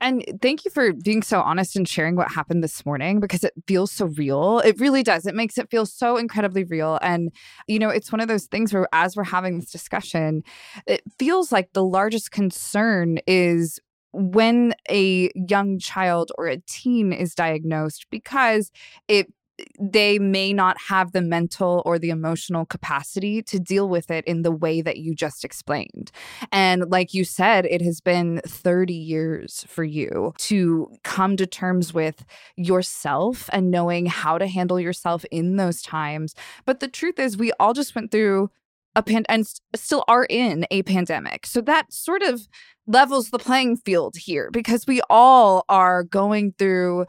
[0.00, 3.52] And thank you for being so honest and sharing what happened this morning because it
[3.66, 4.60] feels so real.
[4.60, 5.26] It really does.
[5.26, 6.98] It makes it feel so incredibly real.
[7.02, 7.32] And,
[7.66, 10.42] you know, it's one of those things where, as we're having this discussion,
[10.86, 13.80] it feels like the largest concern is
[14.12, 18.70] when a young child or a teen is diagnosed because
[19.08, 19.32] it
[19.80, 24.42] they may not have the mental or the emotional capacity to deal with it in
[24.42, 26.10] the way that you just explained.
[26.52, 31.94] And like you said, it has been 30 years for you to come to terms
[31.94, 32.24] with
[32.56, 36.34] yourself and knowing how to handle yourself in those times.
[36.64, 38.50] But the truth is, we all just went through
[38.94, 41.46] a pan and still are in a pandemic.
[41.46, 42.48] So that sort of
[42.86, 47.06] levels the playing field here because we all are going through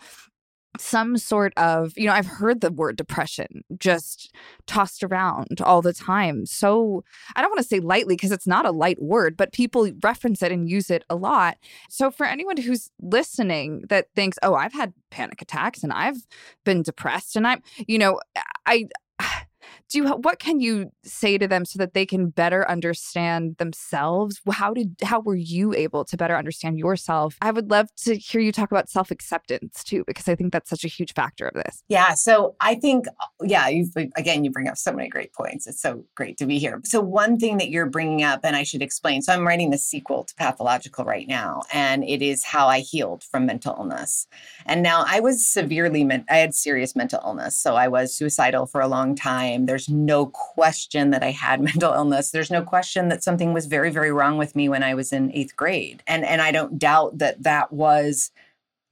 [0.80, 4.34] some sort of, you know, I've heard the word depression just
[4.66, 6.46] tossed around all the time.
[6.46, 7.04] So
[7.36, 10.42] I don't want to say lightly because it's not a light word, but people reference
[10.42, 11.58] it and use it a lot.
[11.90, 16.28] So for anyone who's listening that thinks, oh, I've had panic attacks and I've
[16.64, 18.20] been depressed and I'm, you know,
[18.66, 18.88] I,
[19.90, 24.42] do you what can you say to them so that they can better understand themselves?
[24.52, 27.38] How did how were you able to better understand yourself?
[27.42, 30.84] I would love to hear you talk about self-acceptance too because i think that's such
[30.84, 31.84] a huge factor of this.
[31.88, 35.68] Yeah so i think uh, yeah you again you bring up so many great points.
[35.68, 36.82] It's so great to be here.
[36.84, 39.78] So one thing that you're bringing up and i should explain so i'm writing the
[39.78, 44.28] sequel to pathological right now and it is how i healed from mental illness.
[44.66, 48.82] And now i was severely i had serious mental illness so i was suicidal for
[48.82, 52.32] a long time there there's no question that I had mental illness.
[52.32, 55.32] There's no question that something was very, very wrong with me when I was in
[55.34, 56.02] eighth grade.
[56.08, 58.32] And, and I don't doubt that that was,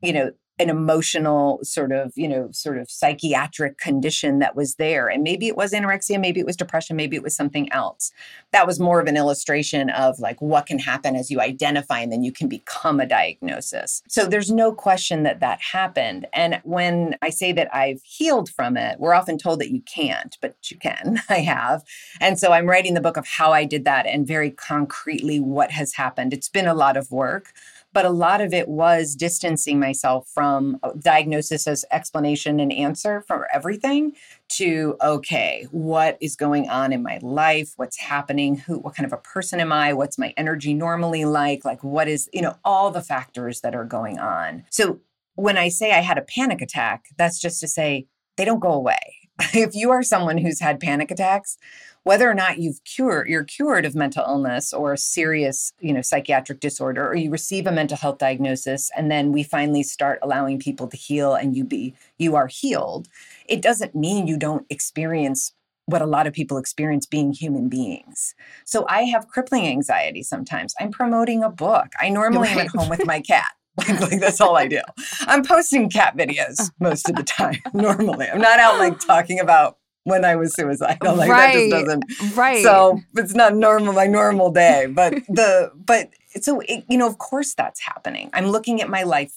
[0.01, 5.07] you know, an emotional sort of you know sort of psychiatric condition that was there
[5.07, 8.11] and maybe it was anorexia maybe it was depression maybe it was something else.
[8.51, 12.11] That was more of an illustration of like what can happen as you identify and
[12.11, 14.01] then you can become a diagnosis.
[14.07, 18.77] So there's no question that that happened and when i say that i've healed from
[18.77, 21.83] it we're often told that you can't but you can i have
[22.19, 25.71] and so i'm writing the book of how i did that and very concretely what
[25.71, 26.33] has happened.
[26.33, 27.53] It's been a lot of work
[27.95, 33.21] but a lot of it was distancing myself from uh, diagnosis as explanation and answer
[33.21, 34.11] for everything
[34.49, 37.71] to okay what is going on in my life?
[37.77, 38.57] What's happening?
[38.57, 39.93] Who what kind of a person am i?
[39.93, 41.63] What's my energy normally like?
[41.63, 44.65] Like what is you know all the factors that are going on.
[44.69, 44.99] So
[45.35, 48.73] when i say i had a panic attack that's just to say they don't go
[48.73, 48.99] away.
[49.53, 51.57] If you are someone who's had panic attacks
[52.05, 56.01] whether or not you've cured you're cured of mental illness or a serious you know
[56.01, 60.57] psychiatric disorder or you receive a mental health diagnosis and then we finally start allowing
[60.57, 63.07] people to heal and you be you are healed
[63.47, 65.53] it doesn't mean you don't experience
[65.87, 68.33] what a lot of people experience being human beings.
[68.65, 70.73] So I have crippling anxiety sometimes.
[70.79, 71.93] I'm promoting a book.
[71.99, 72.57] I normally right.
[72.57, 73.51] am at home with my cat.
[73.89, 74.79] Like, like that's all I do.
[75.27, 77.59] I'm posting cat videos most of the time.
[77.73, 81.15] Normally, I'm not out like talking about when I was suicidal.
[81.15, 81.69] Like right.
[81.71, 82.37] that just doesn't.
[82.37, 82.63] Right.
[82.63, 84.87] So it's not normal my normal day.
[84.89, 86.09] But the but
[86.41, 88.29] so it, you know of course that's happening.
[88.33, 89.33] I'm looking at my life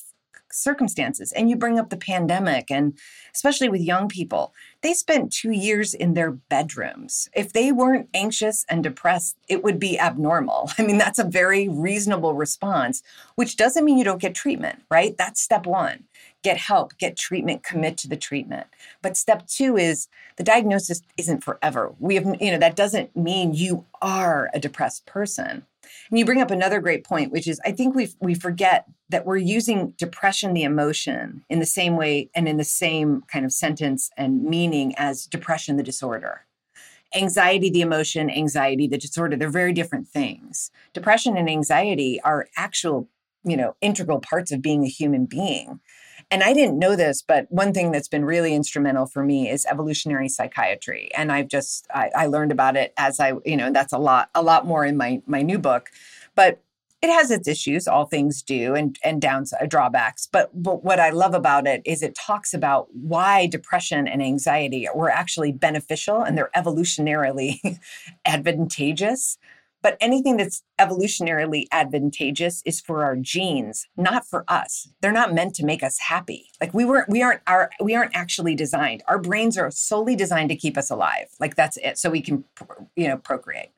[0.52, 1.32] circumstances.
[1.32, 2.98] And you bring up the pandemic, and
[3.34, 7.28] especially with young people, they spent two years in their bedrooms.
[7.34, 10.70] If they weren't anxious and depressed, it would be abnormal.
[10.78, 13.02] I mean, that's a very reasonable response,
[13.34, 15.16] which doesn't mean you don't get treatment, right?
[15.16, 16.04] That's step one.
[16.44, 18.66] Get help, get treatment, commit to the treatment.
[19.02, 21.92] But step two is the diagnosis isn't forever.
[21.98, 25.66] We have, you know, that doesn't mean you are a depressed person.
[26.10, 29.26] And you bring up another great point, which is I think we we forget that
[29.26, 33.52] we're using depression, the emotion, in the same way and in the same kind of
[33.52, 36.44] sentence and meaning as depression, the disorder.
[37.14, 40.70] Anxiety, the emotion, anxiety, the disorder, they're very different things.
[40.92, 43.08] Depression and anxiety are actual,
[43.44, 45.80] you know, integral parts of being a human being.
[46.30, 49.64] And I didn't know this, but one thing that's been really instrumental for me is
[49.64, 51.10] evolutionary psychiatry.
[51.16, 54.28] And I've just I, I learned about it as I, you know, that's a lot,
[54.34, 55.90] a lot more in my my new book.
[56.34, 56.60] But
[57.00, 60.98] it has its issues all things do and and downside uh, drawbacks but, but what
[60.98, 66.22] i love about it is it talks about why depression and anxiety were actually beneficial
[66.22, 67.78] and they're evolutionarily
[68.26, 69.38] advantageous
[69.82, 74.88] but anything that's evolutionarily advantageous is for our genes, not for us.
[75.00, 76.50] They're not meant to make us happy.
[76.60, 79.02] Like we weren't, we aren't, our, we aren't actually designed.
[79.06, 81.26] Our brains are solely designed to keep us alive.
[81.38, 81.98] Like that's it.
[81.98, 82.44] So we can,
[82.96, 83.70] you know, procreate.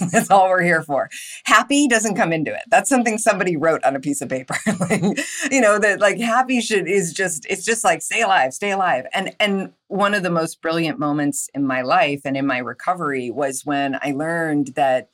[0.10, 1.10] That's all we're here for.
[1.44, 2.62] Happy doesn't come into it.
[2.68, 4.56] That's something somebody wrote on a piece of paper.
[4.80, 5.02] like,
[5.50, 9.06] you know, that like happy should is just it's just like stay alive, stay alive.
[9.12, 13.30] And and one of the most brilliant moments in my life and in my recovery
[13.30, 15.10] was when I learned that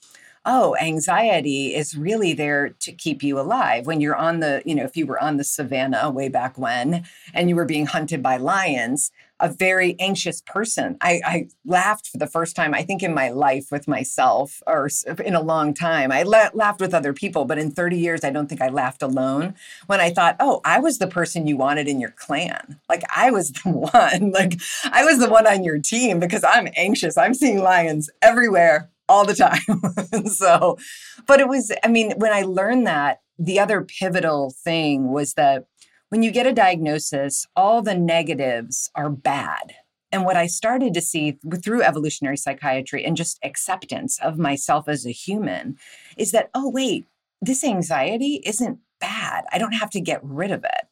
[0.50, 3.86] oh, anxiety is really there to keep you alive.
[3.86, 7.04] When you're on the, you know, if you were on the savannah way back when
[7.34, 10.96] and you were being hunted by lions, a very anxious person.
[11.02, 14.88] I, I laughed for the first time, I think, in my life with myself or
[15.22, 16.10] in a long time.
[16.10, 19.02] I la- laughed with other people, but in 30 years, I don't think I laughed
[19.02, 19.54] alone
[19.86, 22.80] when I thought, oh, I was the person you wanted in your clan.
[22.88, 24.58] Like I was the one, like
[24.90, 27.18] I was the one on your team because I'm anxious.
[27.18, 30.26] I'm seeing lions everywhere all the time.
[30.26, 30.78] so,
[31.26, 35.66] but it was, I mean, when I learned that, the other pivotal thing was that
[36.08, 39.74] when you get a diagnosis, all the negatives are bad.
[40.10, 45.06] And what I started to see through evolutionary psychiatry and just acceptance of myself as
[45.06, 45.76] a human
[46.16, 47.06] is that, oh, wait,
[47.42, 49.44] this anxiety isn't bad.
[49.52, 50.86] I don't have to get rid of it.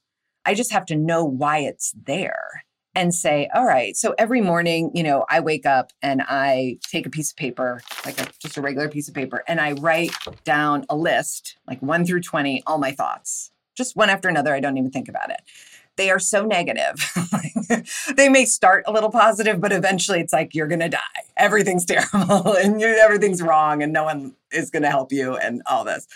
[0.45, 2.66] I just have to know why it's there
[2.97, 7.05] and say, all right, so every morning, you know, I wake up and I take
[7.05, 10.13] a piece of paper, like a, just a regular piece of paper, and I write
[10.45, 14.55] down a list, like one through 20, all my thoughts, just one after another.
[14.55, 15.43] I don't even think about it.
[15.97, 16.95] They are so negative.
[18.17, 21.01] they may start a little positive, but eventually it's like you're going to die.
[21.37, 25.85] Everything's terrible and everything's wrong and no one is going to help you and all
[25.85, 26.07] this.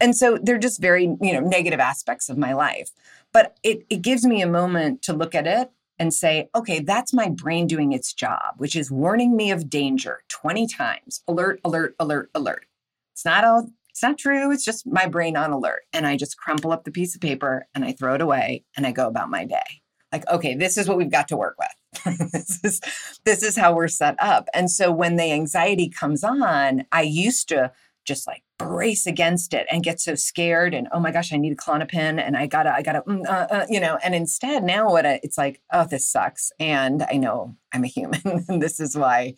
[0.00, 2.90] And so they're just very, you know, negative aspects of my life.
[3.32, 7.12] But it, it gives me a moment to look at it and say, okay, that's
[7.12, 11.22] my brain doing its job, which is warning me of danger 20 times.
[11.26, 12.66] Alert, alert, alert, alert.
[13.12, 14.52] It's not all it's not true.
[14.52, 15.84] It's just my brain on alert.
[15.94, 18.86] And I just crumple up the piece of paper and I throw it away and
[18.86, 19.80] I go about my day.
[20.12, 22.30] Like, okay, this is what we've got to work with.
[22.32, 22.80] this is
[23.24, 24.48] this is how we're set up.
[24.52, 27.72] And so when the anxiety comes on, I used to
[28.04, 31.52] just like brace against it and get so scared and oh my gosh i need
[31.52, 34.90] a Klonopin and i gotta i gotta mm, uh, uh, you know and instead now
[34.90, 38.80] what I, it's like oh this sucks and i know i'm a human and this
[38.80, 39.34] is why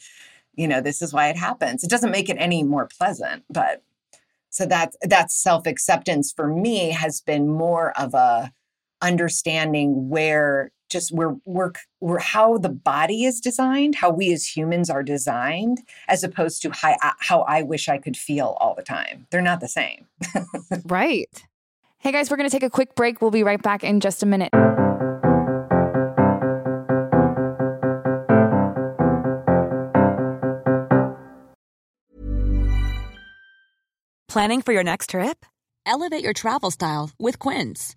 [0.55, 1.85] you know this is why it happens.
[1.85, 3.83] It doesn't make it any more pleasant but
[4.51, 8.53] so that that self-acceptance for me has been more of a
[9.01, 14.91] understanding where just we're, we're, we're how the body is designed, how we as humans
[14.91, 18.83] are designed, as opposed to how, uh, how I wish I could feel all the
[18.83, 19.27] time.
[19.31, 20.07] They're not the same.
[20.85, 21.29] right.
[21.99, 23.21] Hey guys, we're going to take a quick break.
[23.21, 24.53] We'll be right back in just a minute.
[34.29, 35.45] Planning for your next trip?
[35.85, 37.97] Elevate your travel style with Quince.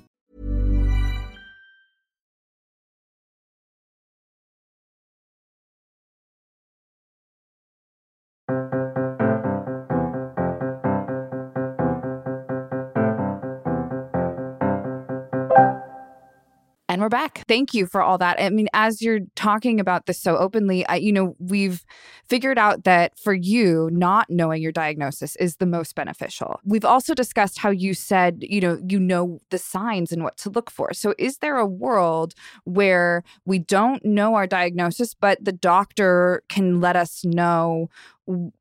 [17.01, 17.45] We're back.
[17.47, 18.39] Thank you for all that.
[18.39, 21.83] I mean, as you're talking about this so openly, I, you know, we've
[22.29, 26.59] figured out that for you, not knowing your diagnosis is the most beneficial.
[26.63, 30.51] We've also discussed how you said, you know, you know the signs and what to
[30.51, 30.93] look for.
[30.93, 32.35] So, is there a world
[32.65, 37.89] where we don't know our diagnosis, but the doctor can let us know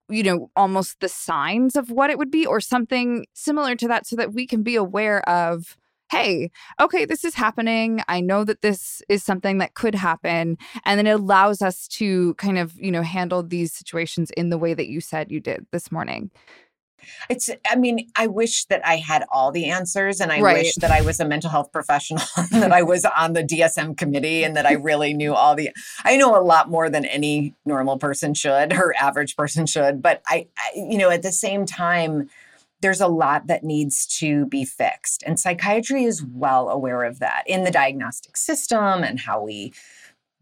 [0.09, 4.07] you know, almost the signs of what it would be or something similar to that
[4.07, 5.77] so that we can be aware of
[6.11, 6.51] hey,
[6.81, 8.03] okay, this is happening.
[8.09, 10.59] I know that this is something that could happen.
[10.85, 14.59] And then it allows us to kind of, you know, handle these situations in the
[14.59, 16.31] way that you said you did this morning.
[17.29, 20.57] It's, I mean, I wish that I had all the answers and I Right.
[20.57, 24.45] wish that I was a mental health professional, that I was on the DSM committee
[24.45, 25.71] and that I really knew all the,
[26.05, 30.03] I know a lot more than any normal person should or average person should.
[30.03, 32.29] But I, I you know, at the same time,
[32.81, 35.23] there's a lot that needs to be fixed.
[35.27, 39.73] And psychiatry is well aware of that in the diagnostic system and how we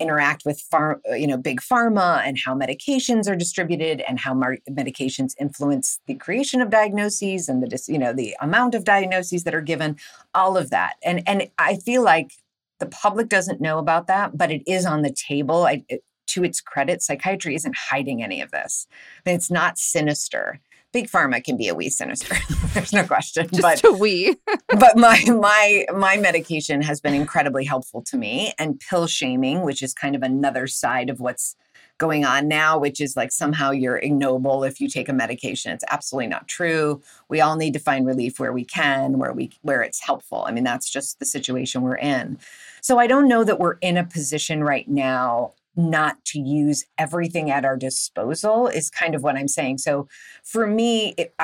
[0.01, 4.33] interact with far, uh, you know big pharma and how medications are distributed and how
[4.33, 8.85] mar- medications influence the creation of diagnoses and the dis- you know the amount of
[8.85, 9.97] diagnoses that are given
[10.35, 10.95] all of that.
[11.03, 12.33] And and i feel like
[12.79, 15.67] the public doesn't know about that but it is on the table.
[15.67, 18.87] I, it, to its credit psychiatry isn't hiding any of this.
[19.25, 20.61] It's not sinister
[20.93, 22.37] big pharma can be a wee sinister
[22.75, 24.37] there's no question Just but a we.
[24.69, 29.83] but my my my medication has been incredibly helpful to me and pill shaming which
[29.83, 31.57] is kind of another side of what's
[31.99, 35.73] going on now which is like somehow you're ignoble if you take a medication.
[35.73, 37.03] It's absolutely not true.
[37.29, 40.45] We all need to find relief where we can where we where it's helpful.
[40.47, 42.39] I mean that's just the situation we're in.
[42.81, 47.51] So i don't know that we're in a position right now not to use everything
[47.51, 50.07] at our disposal is kind of what i'm saying so
[50.45, 51.35] for me it,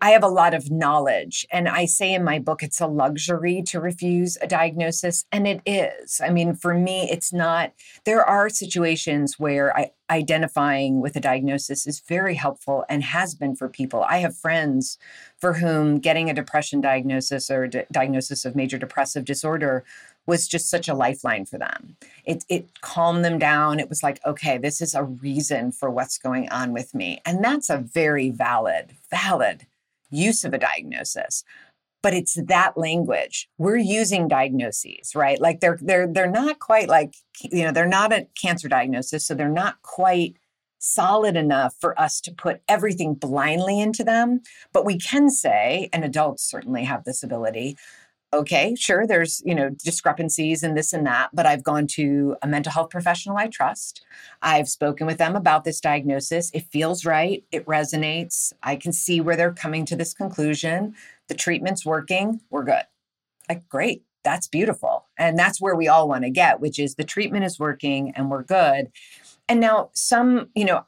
[0.00, 1.46] I have a lot of knowledge.
[1.50, 5.24] And I say in my book, it's a luxury to refuse a diagnosis.
[5.30, 6.20] And it is.
[6.22, 7.72] I mean, for me, it's not,
[8.04, 13.54] there are situations where I, identifying with a diagnosis is very helpful and has been
[13.54, 14.04] for people.
[14.08, 14.98] I have friends
[15.38, 19.84] for whom getting a depression diagnosis or di- diagnosis of major depressive disorder
[20.28, 21.96] was just such a lifeline for them.
[22.26, 23.80] It, it calmed them down.
[23.80, 27.22] It was like, okay, this is a reason for what's going on with me.
[27.24, 29.66] And that's a very valid, valid
[30.10, 31.44] use of a diagnosis.
[32.02, 33.48] But it's that language.
[33.56, 35.40] We're using diagnoses, right?
[35.40, 39.34] Like they're they're they're not quite like, you know, they're not a cancer diagnosis, so
[39.34, 40.36] they're not quite
[40.78, 44.42] solid enough for us to put everything blindly into them.
[44.72, 47.76] But we can say, and adults certainly have this ability,
[48.34, 52.46] okay, sure, there's, you know, discrepancies and this and that, but I've gone to a
[52.46, 54.04] mental health professional I trust.
[54.42, 56.50] I've spoken with them about this diagnosis.
[56.52, 57.42] It feels right.
[57.52, 58.52] It resonates.
[58.62, 60.94] I can see where they're coming to this conclusion.
[61.28, 62.40] The treatment's working.
[62.50, 62.84] We're good.
[63.48, 64.04] Like, great.
[64.24, 65.06] That's beautiful.
[65.16, 68.30] And that's where we all want to get, which is the treatment is working and
[68.30, 68.90] we're good.
[69.48, 70.84] And now, some, you know,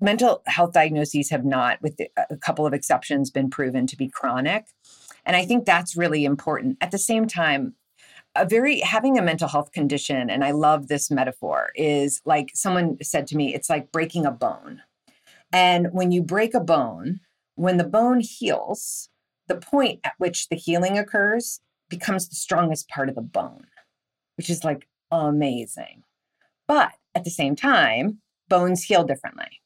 [0.00, 1.98] mental health diagnoses have not, with
[2.30, 4.66] a couple of exceptions, been proven to be chronic.
[5.26, 6.78] And I think that's really important.
[6.80, 7.74] At the same time,
[8.36, 12.98] a very having a mental health condition, and I love this metaphor, is like someone
[13.02, 14.82] said to me, it's like breaking a bone.
[15.52, 17.20] And when you break a bone,
[17.54, 19.08] when the bone heals,
[19.46, 23.66] the point at which the healing occurs becomes the strongest part of the bone,
[24.36, 26.02] which is like amazing.
[26.66, 28.18] But at the same time,
[28.48, 29.60] bones heal differently.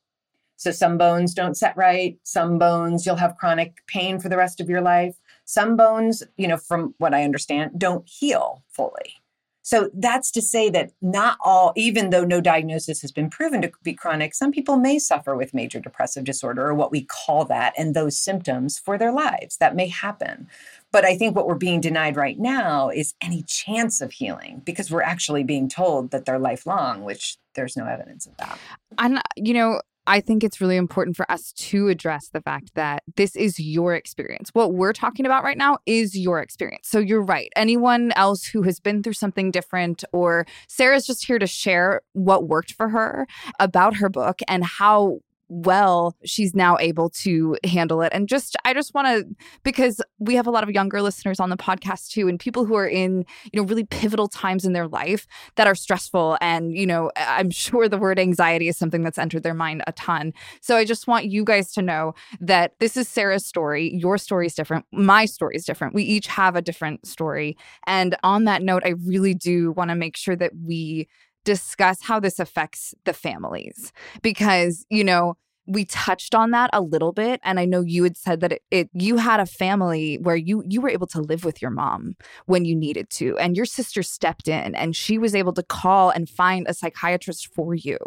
[0.56, 2.18] So some bones don't set right.
[2.24, 5.16] Some bones you'll have chronic pain for the rest of your life.
[5.48, 9.14] Some bones, you know, from what I understand, don't heal fully.
[9.62, 13.72] So that's to say that not all, even though no diagnosis has been proven to
[13.82, 17.72] be chronic, some people may suffer with major depressive disorder or what we call that
[17.78, 19.56] and those symptoms for their lives.
[19.56, 20.48] That may happen.
[20.92, 24.90] But I think what we're being denied right now is any chance of healing because
[24.90, 28.58] we're actually being told that they're lifelong, which there's no evidence of that.
[28.98, 33.02] And, you know, I think it's really important for us to address the fact that
[33.16, 34.48] this is your experience.
[34.54, 36.88] What we're talking about right now is your experience.
[36.88, 37.50] So you're right.
[37.54, 42.48] Anyone else who has been through something different, or Sarah's just here to share what
[42.48, 43.26] worked for her
[43.60, 45.18] about her book and how
[45.48, 48.12] well she's now able to handle it.
[48.12, 49.26] And just i just want to
[49.62, 52.74] because we have a lot of younger listeners on the podcast too and people who
[52.74, 55.26] are in you know really pivotal times in their life
[55.56, 59.42] that are stressful and you know i'm sure the word anxiety is something that's entered
[59.42, 60.32] their mind a ton.
[60.60, 63.94] So i just want you guys to know that this is sarah's story.
[63.94, 64.84] Your story is different.
[64.92, 65.94] My story is different.
[65.94, 67.56] We each have a different story.
[67.86, 71.08] And on that note i really do want to make sure that we
[71.44, 75.36] discuss how this affects the families because, you know,
[75.68, 78.62] we touched on that a little bit and i know you had said that it,
[78.70, 82.16] it, you had a family where you you were able to live with your mom
[82.46, 86.10] when you needed to and your sister stepped in and she was able to call
[86.10, 87.98] and find a psychiatrist for you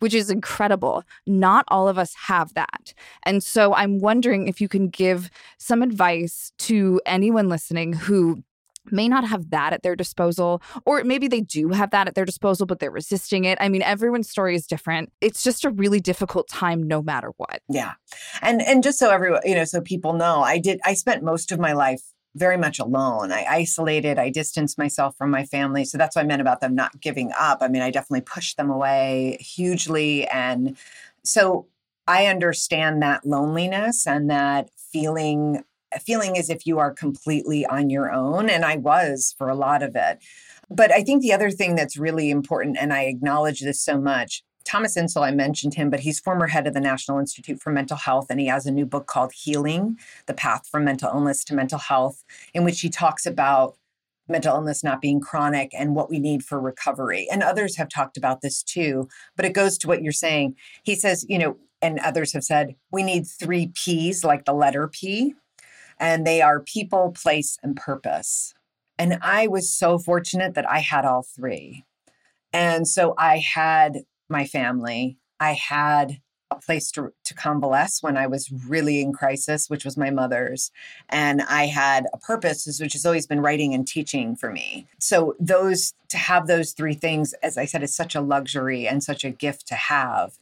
[0.00, 1.04] which is incredible.
[1.26, 2.92] Not all of us have that.
[3.22, 8.42] And so i'm wondering if you can give some advice to anyone listening who
[8.90, 12.24] may not have that at their disposal or maybe they do have that at their
[12.24, 13.58] disposal but they're resisting it.
[13.60, 15.12] I mean everyone's story is different.
[15.20, 17.60] It's just a really difficult time no matter what.
[17.68, 17.92] Yeah.
[18.42, 21.52] And and just so everyone you know so people know i did i spent most
[21.52, 22.02] of my life
[22.36, 23.32] very much alone.
[23.32, 25.84] I isolated i distanced myself from my family.
[25.84, 27.58] So that's what i meant about them not giving up.
[27.60, 30.26] I mean i definitely pushed them away hugely.
[30.28, 30.76] And
[31.22, 31.66] so
[32.06, 35.64] i understand that loneliness and that feeling
[36.02, 38.48] feeling as if you are completely on your own.
[38.48, 40.18] And I was for a lot of it.
[40.70, 44.42] But I think the other thing that's really important, and I acknowledge this so much,
[44.64, 47.98] Thomas Insel, I mentioned him, but he's former head of the National Institute for Mental
[47.98, 51.54] Health, and he has a new book called Healing The Path from Mental Illness to
[51.54, 52.24] Mental Health,
[52.54, 53.76] in which he talks about
[54.26, 57.28] mental illness not being chronic and what we need for recovery.
[57.30, 60.56] And others have talked about this too, but it goes to what you're saying.
[60.82, 64.88] He says, you know, and others have said, we need three P's, like the letter
[64.88, 65.34] P
[65.98, 68.54] and they are people, place, and purpose.
[68.98, 71.84] And I was so fortunate that I had all three.
[72.52, 76.20] And so I had my family, I had
[76.50, 80.70] a place to, to convalesce when I was really in crisis, which was my mother's.
[81.08, 84.86] And I had a purpose, which has always been writing and teaching for me.
[85.00, 89.02] So, those to have those three things, as I said, is such a luxury and
[89.02, 90.38] such a gift to have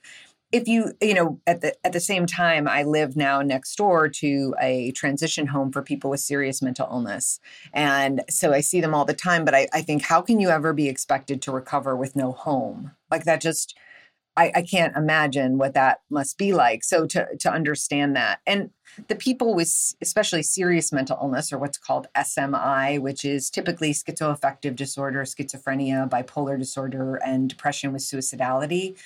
[0.52, 4.08] if you you know at the at the same time i live now next door
[4.08, 7.40] to a transition home for people with serious mental illness.
[7.72, 10.50] And so i see them all the time but i, I think how can you
[10.50, 12.92] ever be expected to recover with no home?
[13.10, 13.76] Like that just
[14.34, 16.84] I, I can't imagine what that must be like.
[16.84, 18.40] So to to understand that.
[18.46, 18.70] And
[19.08, 24.76] the people with especially serious mental illness or what's called SMI, which is typically schizoaffective
[24.76, 28.96] disorder, schizophrenia, bipolar disorder, and depression with suicidality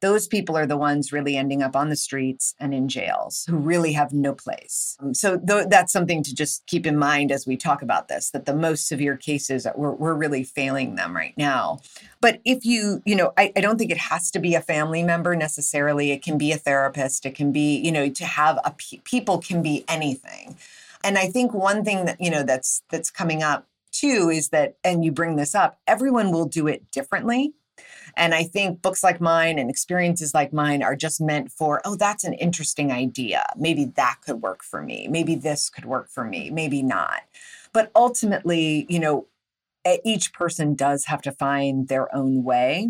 [0.00, 3.56] those people are the ones really ending up on the streets and in jails who
[3.56, 4.96] really have no place.
[5.00, 8.30] Um, so th- that's something to just keep in mind as we talk about this
[8.30, 11.80] that the most severe cases, we're, we're really failing them right now.
[12.20, 15.02] But if you, you know, I, I don't think it has to be a family
[15.02, 16.10] member necessarily.
[16.10, 17.24] It can be a therapist.
[17.24, 20.56] It can be, you know, to have a pe- people can be anything.
[21.02, 24.76] And I think one thing that, you know, that's that's coming up too is that,
[24.84, 27.54] and you bring this up, everyone will do it differently
[28.16, 31.96] and I think books like mine and experiences like mine are just meant for, oh,
[31.96, 33.44] that's an interesting idea.
[33.56, 35.06] Maybe that could work for me.
[35.08, 36.50] Maybe this could work for me.
[36.50, 37.22] Maybe not.
[37.72, 39.26] But ultimately, you know,
[40.04, 42.88] each person does have to find their own way.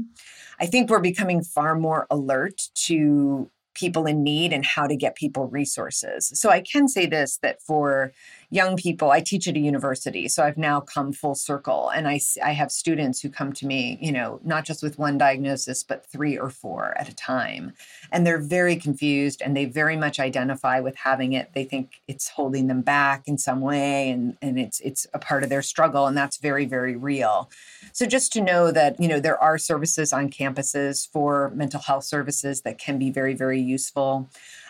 [0.58, 5.14] I think we're becoming far more alert to people in need and how to get
[5.14, 6.32] people resources.
[6.34, 8.12] So I can say this that for
[8.50, 12.20] young people i teach at a university so i've now come full circle and i
[12.44, 16.06] i have students who come to me you know not just with one diagnosis but
[16.06, 17.72] three or four at a time.
[18.12, 21.50] And they're very confused and they very much identify with having it.
[21.54, 25.42] They think it's holding them back in some way and and it's it's a part
[25.42, 27.50] of their struggle and that's very very real.
[27.92, 32.04] So just to know that you know there are services on campuses for mental health
[32.04, 34.28] services that can be very very useful.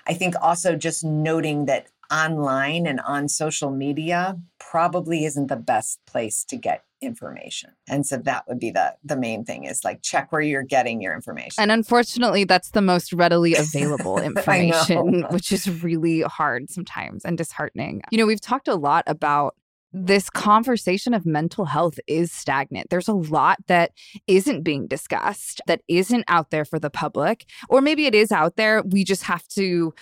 [0.08, 6.00] I think also just noting that online and on social media probably isn't the best
[6.06, 7.70] place to get information.
[7.88, 11.00] And so that would be the the main thing is like check where you're getting
[11.00, 11.62] your information.
[11.62, 18.02] And unfortunately, that's the most readily available information, which is really hard sometimes and disheartening.
[18.10, 19.54] You know, we've talked a lot about
[19.92, 22.90] this conversation of mental health is stagnant.
[22.90, 23.92] There's a lot that
[24.26, 28.56] isn't being discussed, that isn't out there for the public, or maybe it is out
[28.56, 28.82] there.
[28.82, 29.94] We just have to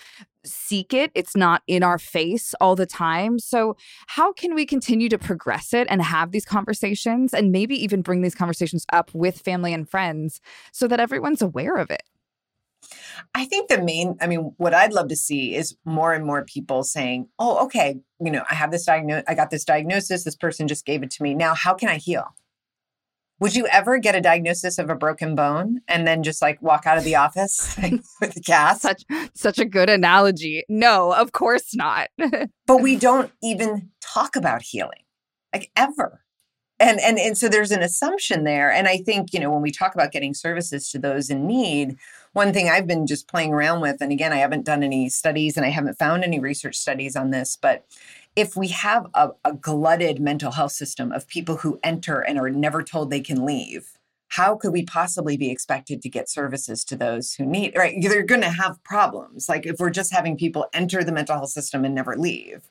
[0.45, 1.11] seek it.
[1.15, 3.39] It's not in our face all the time.
[3.39, 3.77] So,
[4.07, 8.23] how can we continue to progress it and have these conversations and maybe even bring
[8.23, 10.41] these conversations up with family and friends
[10.73, 12.03] so that everyone's aware of it?
[13.35, 16.45] I think the main, I mean, what I'd love to see is more and more
[16.45, 20.37] people saying, oh, okay, you know, I have this diagnosis, I got this diagnosis, this
[20.37, 21.35] person just gave it to me.
[21.35, 22.35] Now, how can I heal?
[23.41, 26.87] Would you ever get a diagnosis of a broken bone and then just like walk
[26.87, 27.77] out of the office
[28.21, 28.83] with a cast?
[28.83, 29.05] Such
[29.35, 30.65] such a good analogy.
[30.69, 32.09] No, of course not.
[32.67, 35.03] but we don't even talk about healing.
[35.53, 36.25] Like ever
[36.81, 39.71] and and and so there's an assumption there and i think you know when we
[39.71, 41.97] talk about getting services to those in need
[42.33, 45.57] one thing i've been just playing around with and again i haven't done any studies
[45.57, 47.85] and i haven't found any research studies on this but
[48.37, 52.51] if we have a, a glutted mental health system of people who enter and are
[52.51, 53.91] never told they can leave
[54.29, 57.97] how could we possibly be expected to get services to those who need right?
[58.01, 59.49] They're going to have problems.
[59.49, 62.63] Like if we're just having people enter the mental health system and never leave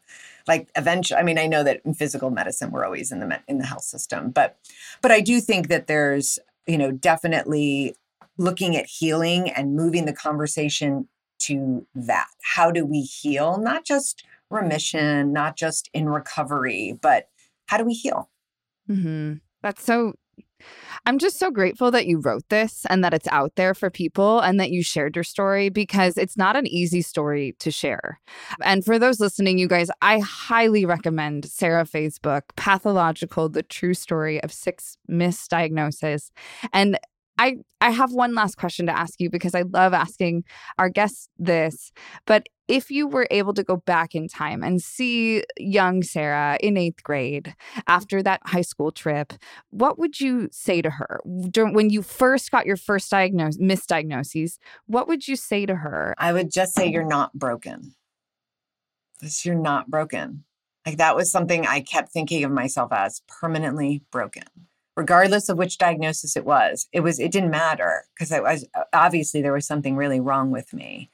[0.46, 3.60] like eventually i mean i know that in physical medicine we're always in the in
[3.60, 4.58] the health system but
[5.02, 6.38] but i do think that there's
[6.68, 7.96] you know definitely
[8.38, 11.08] looking at healing and moving the conversation
[11.40, 12.28] to that.
[12.42, 13.58] How do we heal?
[13.58, 14.24] Not just
[14.54, 17.28] remission not just in recovery but
[17.68, 18.30] how do we heal
[18.90, 19.34] mm-hmm.
[19.62, 20.14] that's so
[21.06, 24.40] I'm just so grateful that you wrote this and that it's out there for people
[24.40, 28.20] and that you shared your story because it's not an easy story to share.
[28.62, 33.94] And for those listening, you guys, I highly recommend Sarah Faye's book, Pathological The True
[33.94, 36.32] Story of Six Misdiagnoses.
[36.72, 36.98] And
[37.38, 40.44] I I have one last question to ask you because I love asking
[40.78, 41.92] our guests this.
[42.26, 46.78] But if you were able to go back in time and see young Sarah in
[46.78, 47.56] eighth grade
[47.88, 49.34] after that high school trip,
[49.70, 54.58] what would you say to her when you first got your first diagnosis, misdiagnoses?
[54.86, 56.16] What would you say to her?
[56.18, 57.96] I would just say you're not broken.
[59.20, 60.46] This you're not broken.
[60.86, 64.44] Like that was something I kept thinking of myself as permanently broken
[64.96, 69.42] regardless of which diagnosis it was it was it didn't matter because i was obviously
[69.42, 71.10] there was something really wrong with me.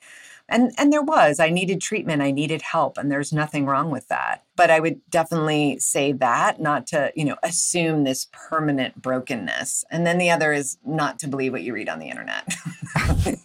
[0.52, 4.08] And and there was i needed treatment i needed help and there's nothing wrong with
[4.08, 4.44] that.
[4.56, 9.86] But i would definitely say that not to you know assume this permanent brokenness.
[9.92, 12.52] And then the other is not to believe what you read on the internet.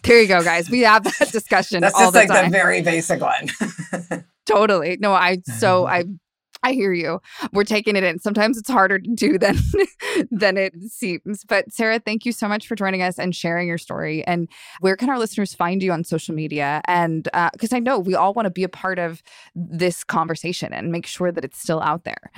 [0.03, 0.69] There you go guys.
[0.69, 2.51] We have that discussion that's all just the like time.
[2.51, 3.49] the very basic one.
[4.45, 4.97] Totally.
[4.99, 6.05] No i so i
[6.65, 7.21] I hear you.
[7.53, 8.17] We're taking it in.
[8.17, 9.59] Sometimes it's harder to do than
[10.31, 11.43] than it seems.
[11.47, 14.25] But Sarah, thank you so much for joining us and sharing your story.
[14.25, 14.49] And
[14.79, 16.81] where can our listeners find you on social media?
[16.85, 19.21] And because uh, I know we all want to be a part of
[19.53, 22.31] this conversation and make sure that it's still out there.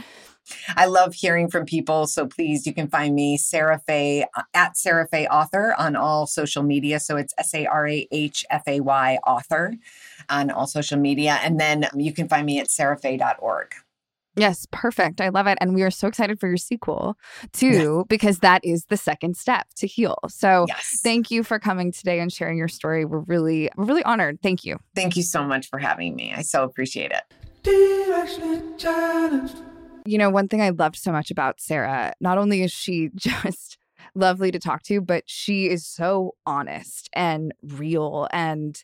[0.76, 2.06] I love hearing from people.
[2.06, 6.28] So please, you can find me, Sarah Faye, uh, at Sarah Faye Author on all
[6.28, 7.00] social media.
[7.00, 9.74] So it's S A R A H F A Y Author
[10.30, 11.40] on all social media.
[11.44, 13.74] And then you can find me at sarahfaye.org.
[14.38, 15.20] Yes, perfect.
[15.20, 15.58] I love it.
[15.60, 17.18] And we are so excited for your sequel
[17.54, 18.06] too, yes.
[18.08, 20.18] because that is the second step to heal.
[20.30, 21.00] So yes.
[21.04, 23.04] thank you for coming today and sharing your story.
[23.04, 24.40] We're really, we're really honored.
[24.42, 24.78] Thank you.
[24.96, 26.34] Thank you so much for having me.
[26.36, 27.24] I so appreciate it.
[30.06, 33.78] You know, one thing I loved so much about Sarah, not only is she just
[34.16, 38.84] lovely to talk to, but she is so honest and real and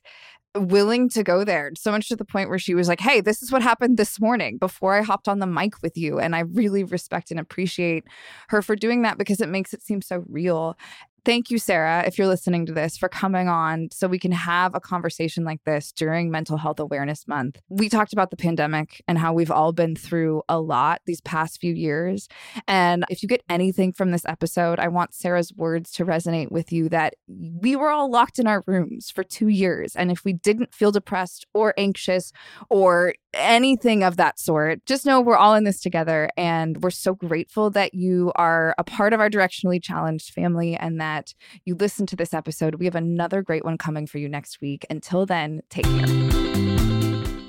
[0.56, 3.42] willing to go there so much to the point where she was like hey this
[3.42, 6.42] is what happened this morning before i hopped on the mic with you and i
[6.42, 8.04] really respect and appreciate
[8.50, 10.78] her for doing that because it makes it seem so real
[11.26, 14.76] Thank you, Sarah, if you're listening to this, for coming on so we can have
[14.76, 17.62] a conversation like this during Mental Health Awareness Month.
[17.70, 21.62] We talked about the pandemic and how we've all been through a lot these past
[21.62, 22.28] few years.
[22.68, 26.74] And if you get anything from this episode, I want Sarah's words to resonate with
[26.74, 29.96] you that we were all locked in our rooms for two years.
[29.96, 32.34] And if we didn't feel depressed or anxious
[32.70, 36.30] or anything of that sort, just know we're all in this together.
[36.36, 41.00] And we're so grateful that you are a part of our directionally challenged family and
[41.00, 41.34] that that
[41.66, 42.76] you listen to this episode.
[42.76, 44.86] We have another great one coming for you next week.
[44.90, 46.08] Until then, take care.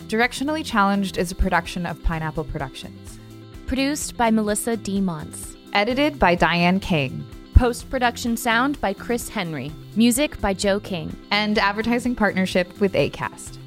[0.08, 3.18] Directionally Challenged is a production of Pineapple Productions.
[3.66, 5.00] Produced by Melissa D.
[5.00, 5.56] Monts.
[5.72, 7.24] Edited by Diane King.
[7.54, 9.72] Post production sound by Chris Henry.
[9.96, 11.16] Music by Joe King.
[11.30, 13.58] And advertising partnership with ACAST.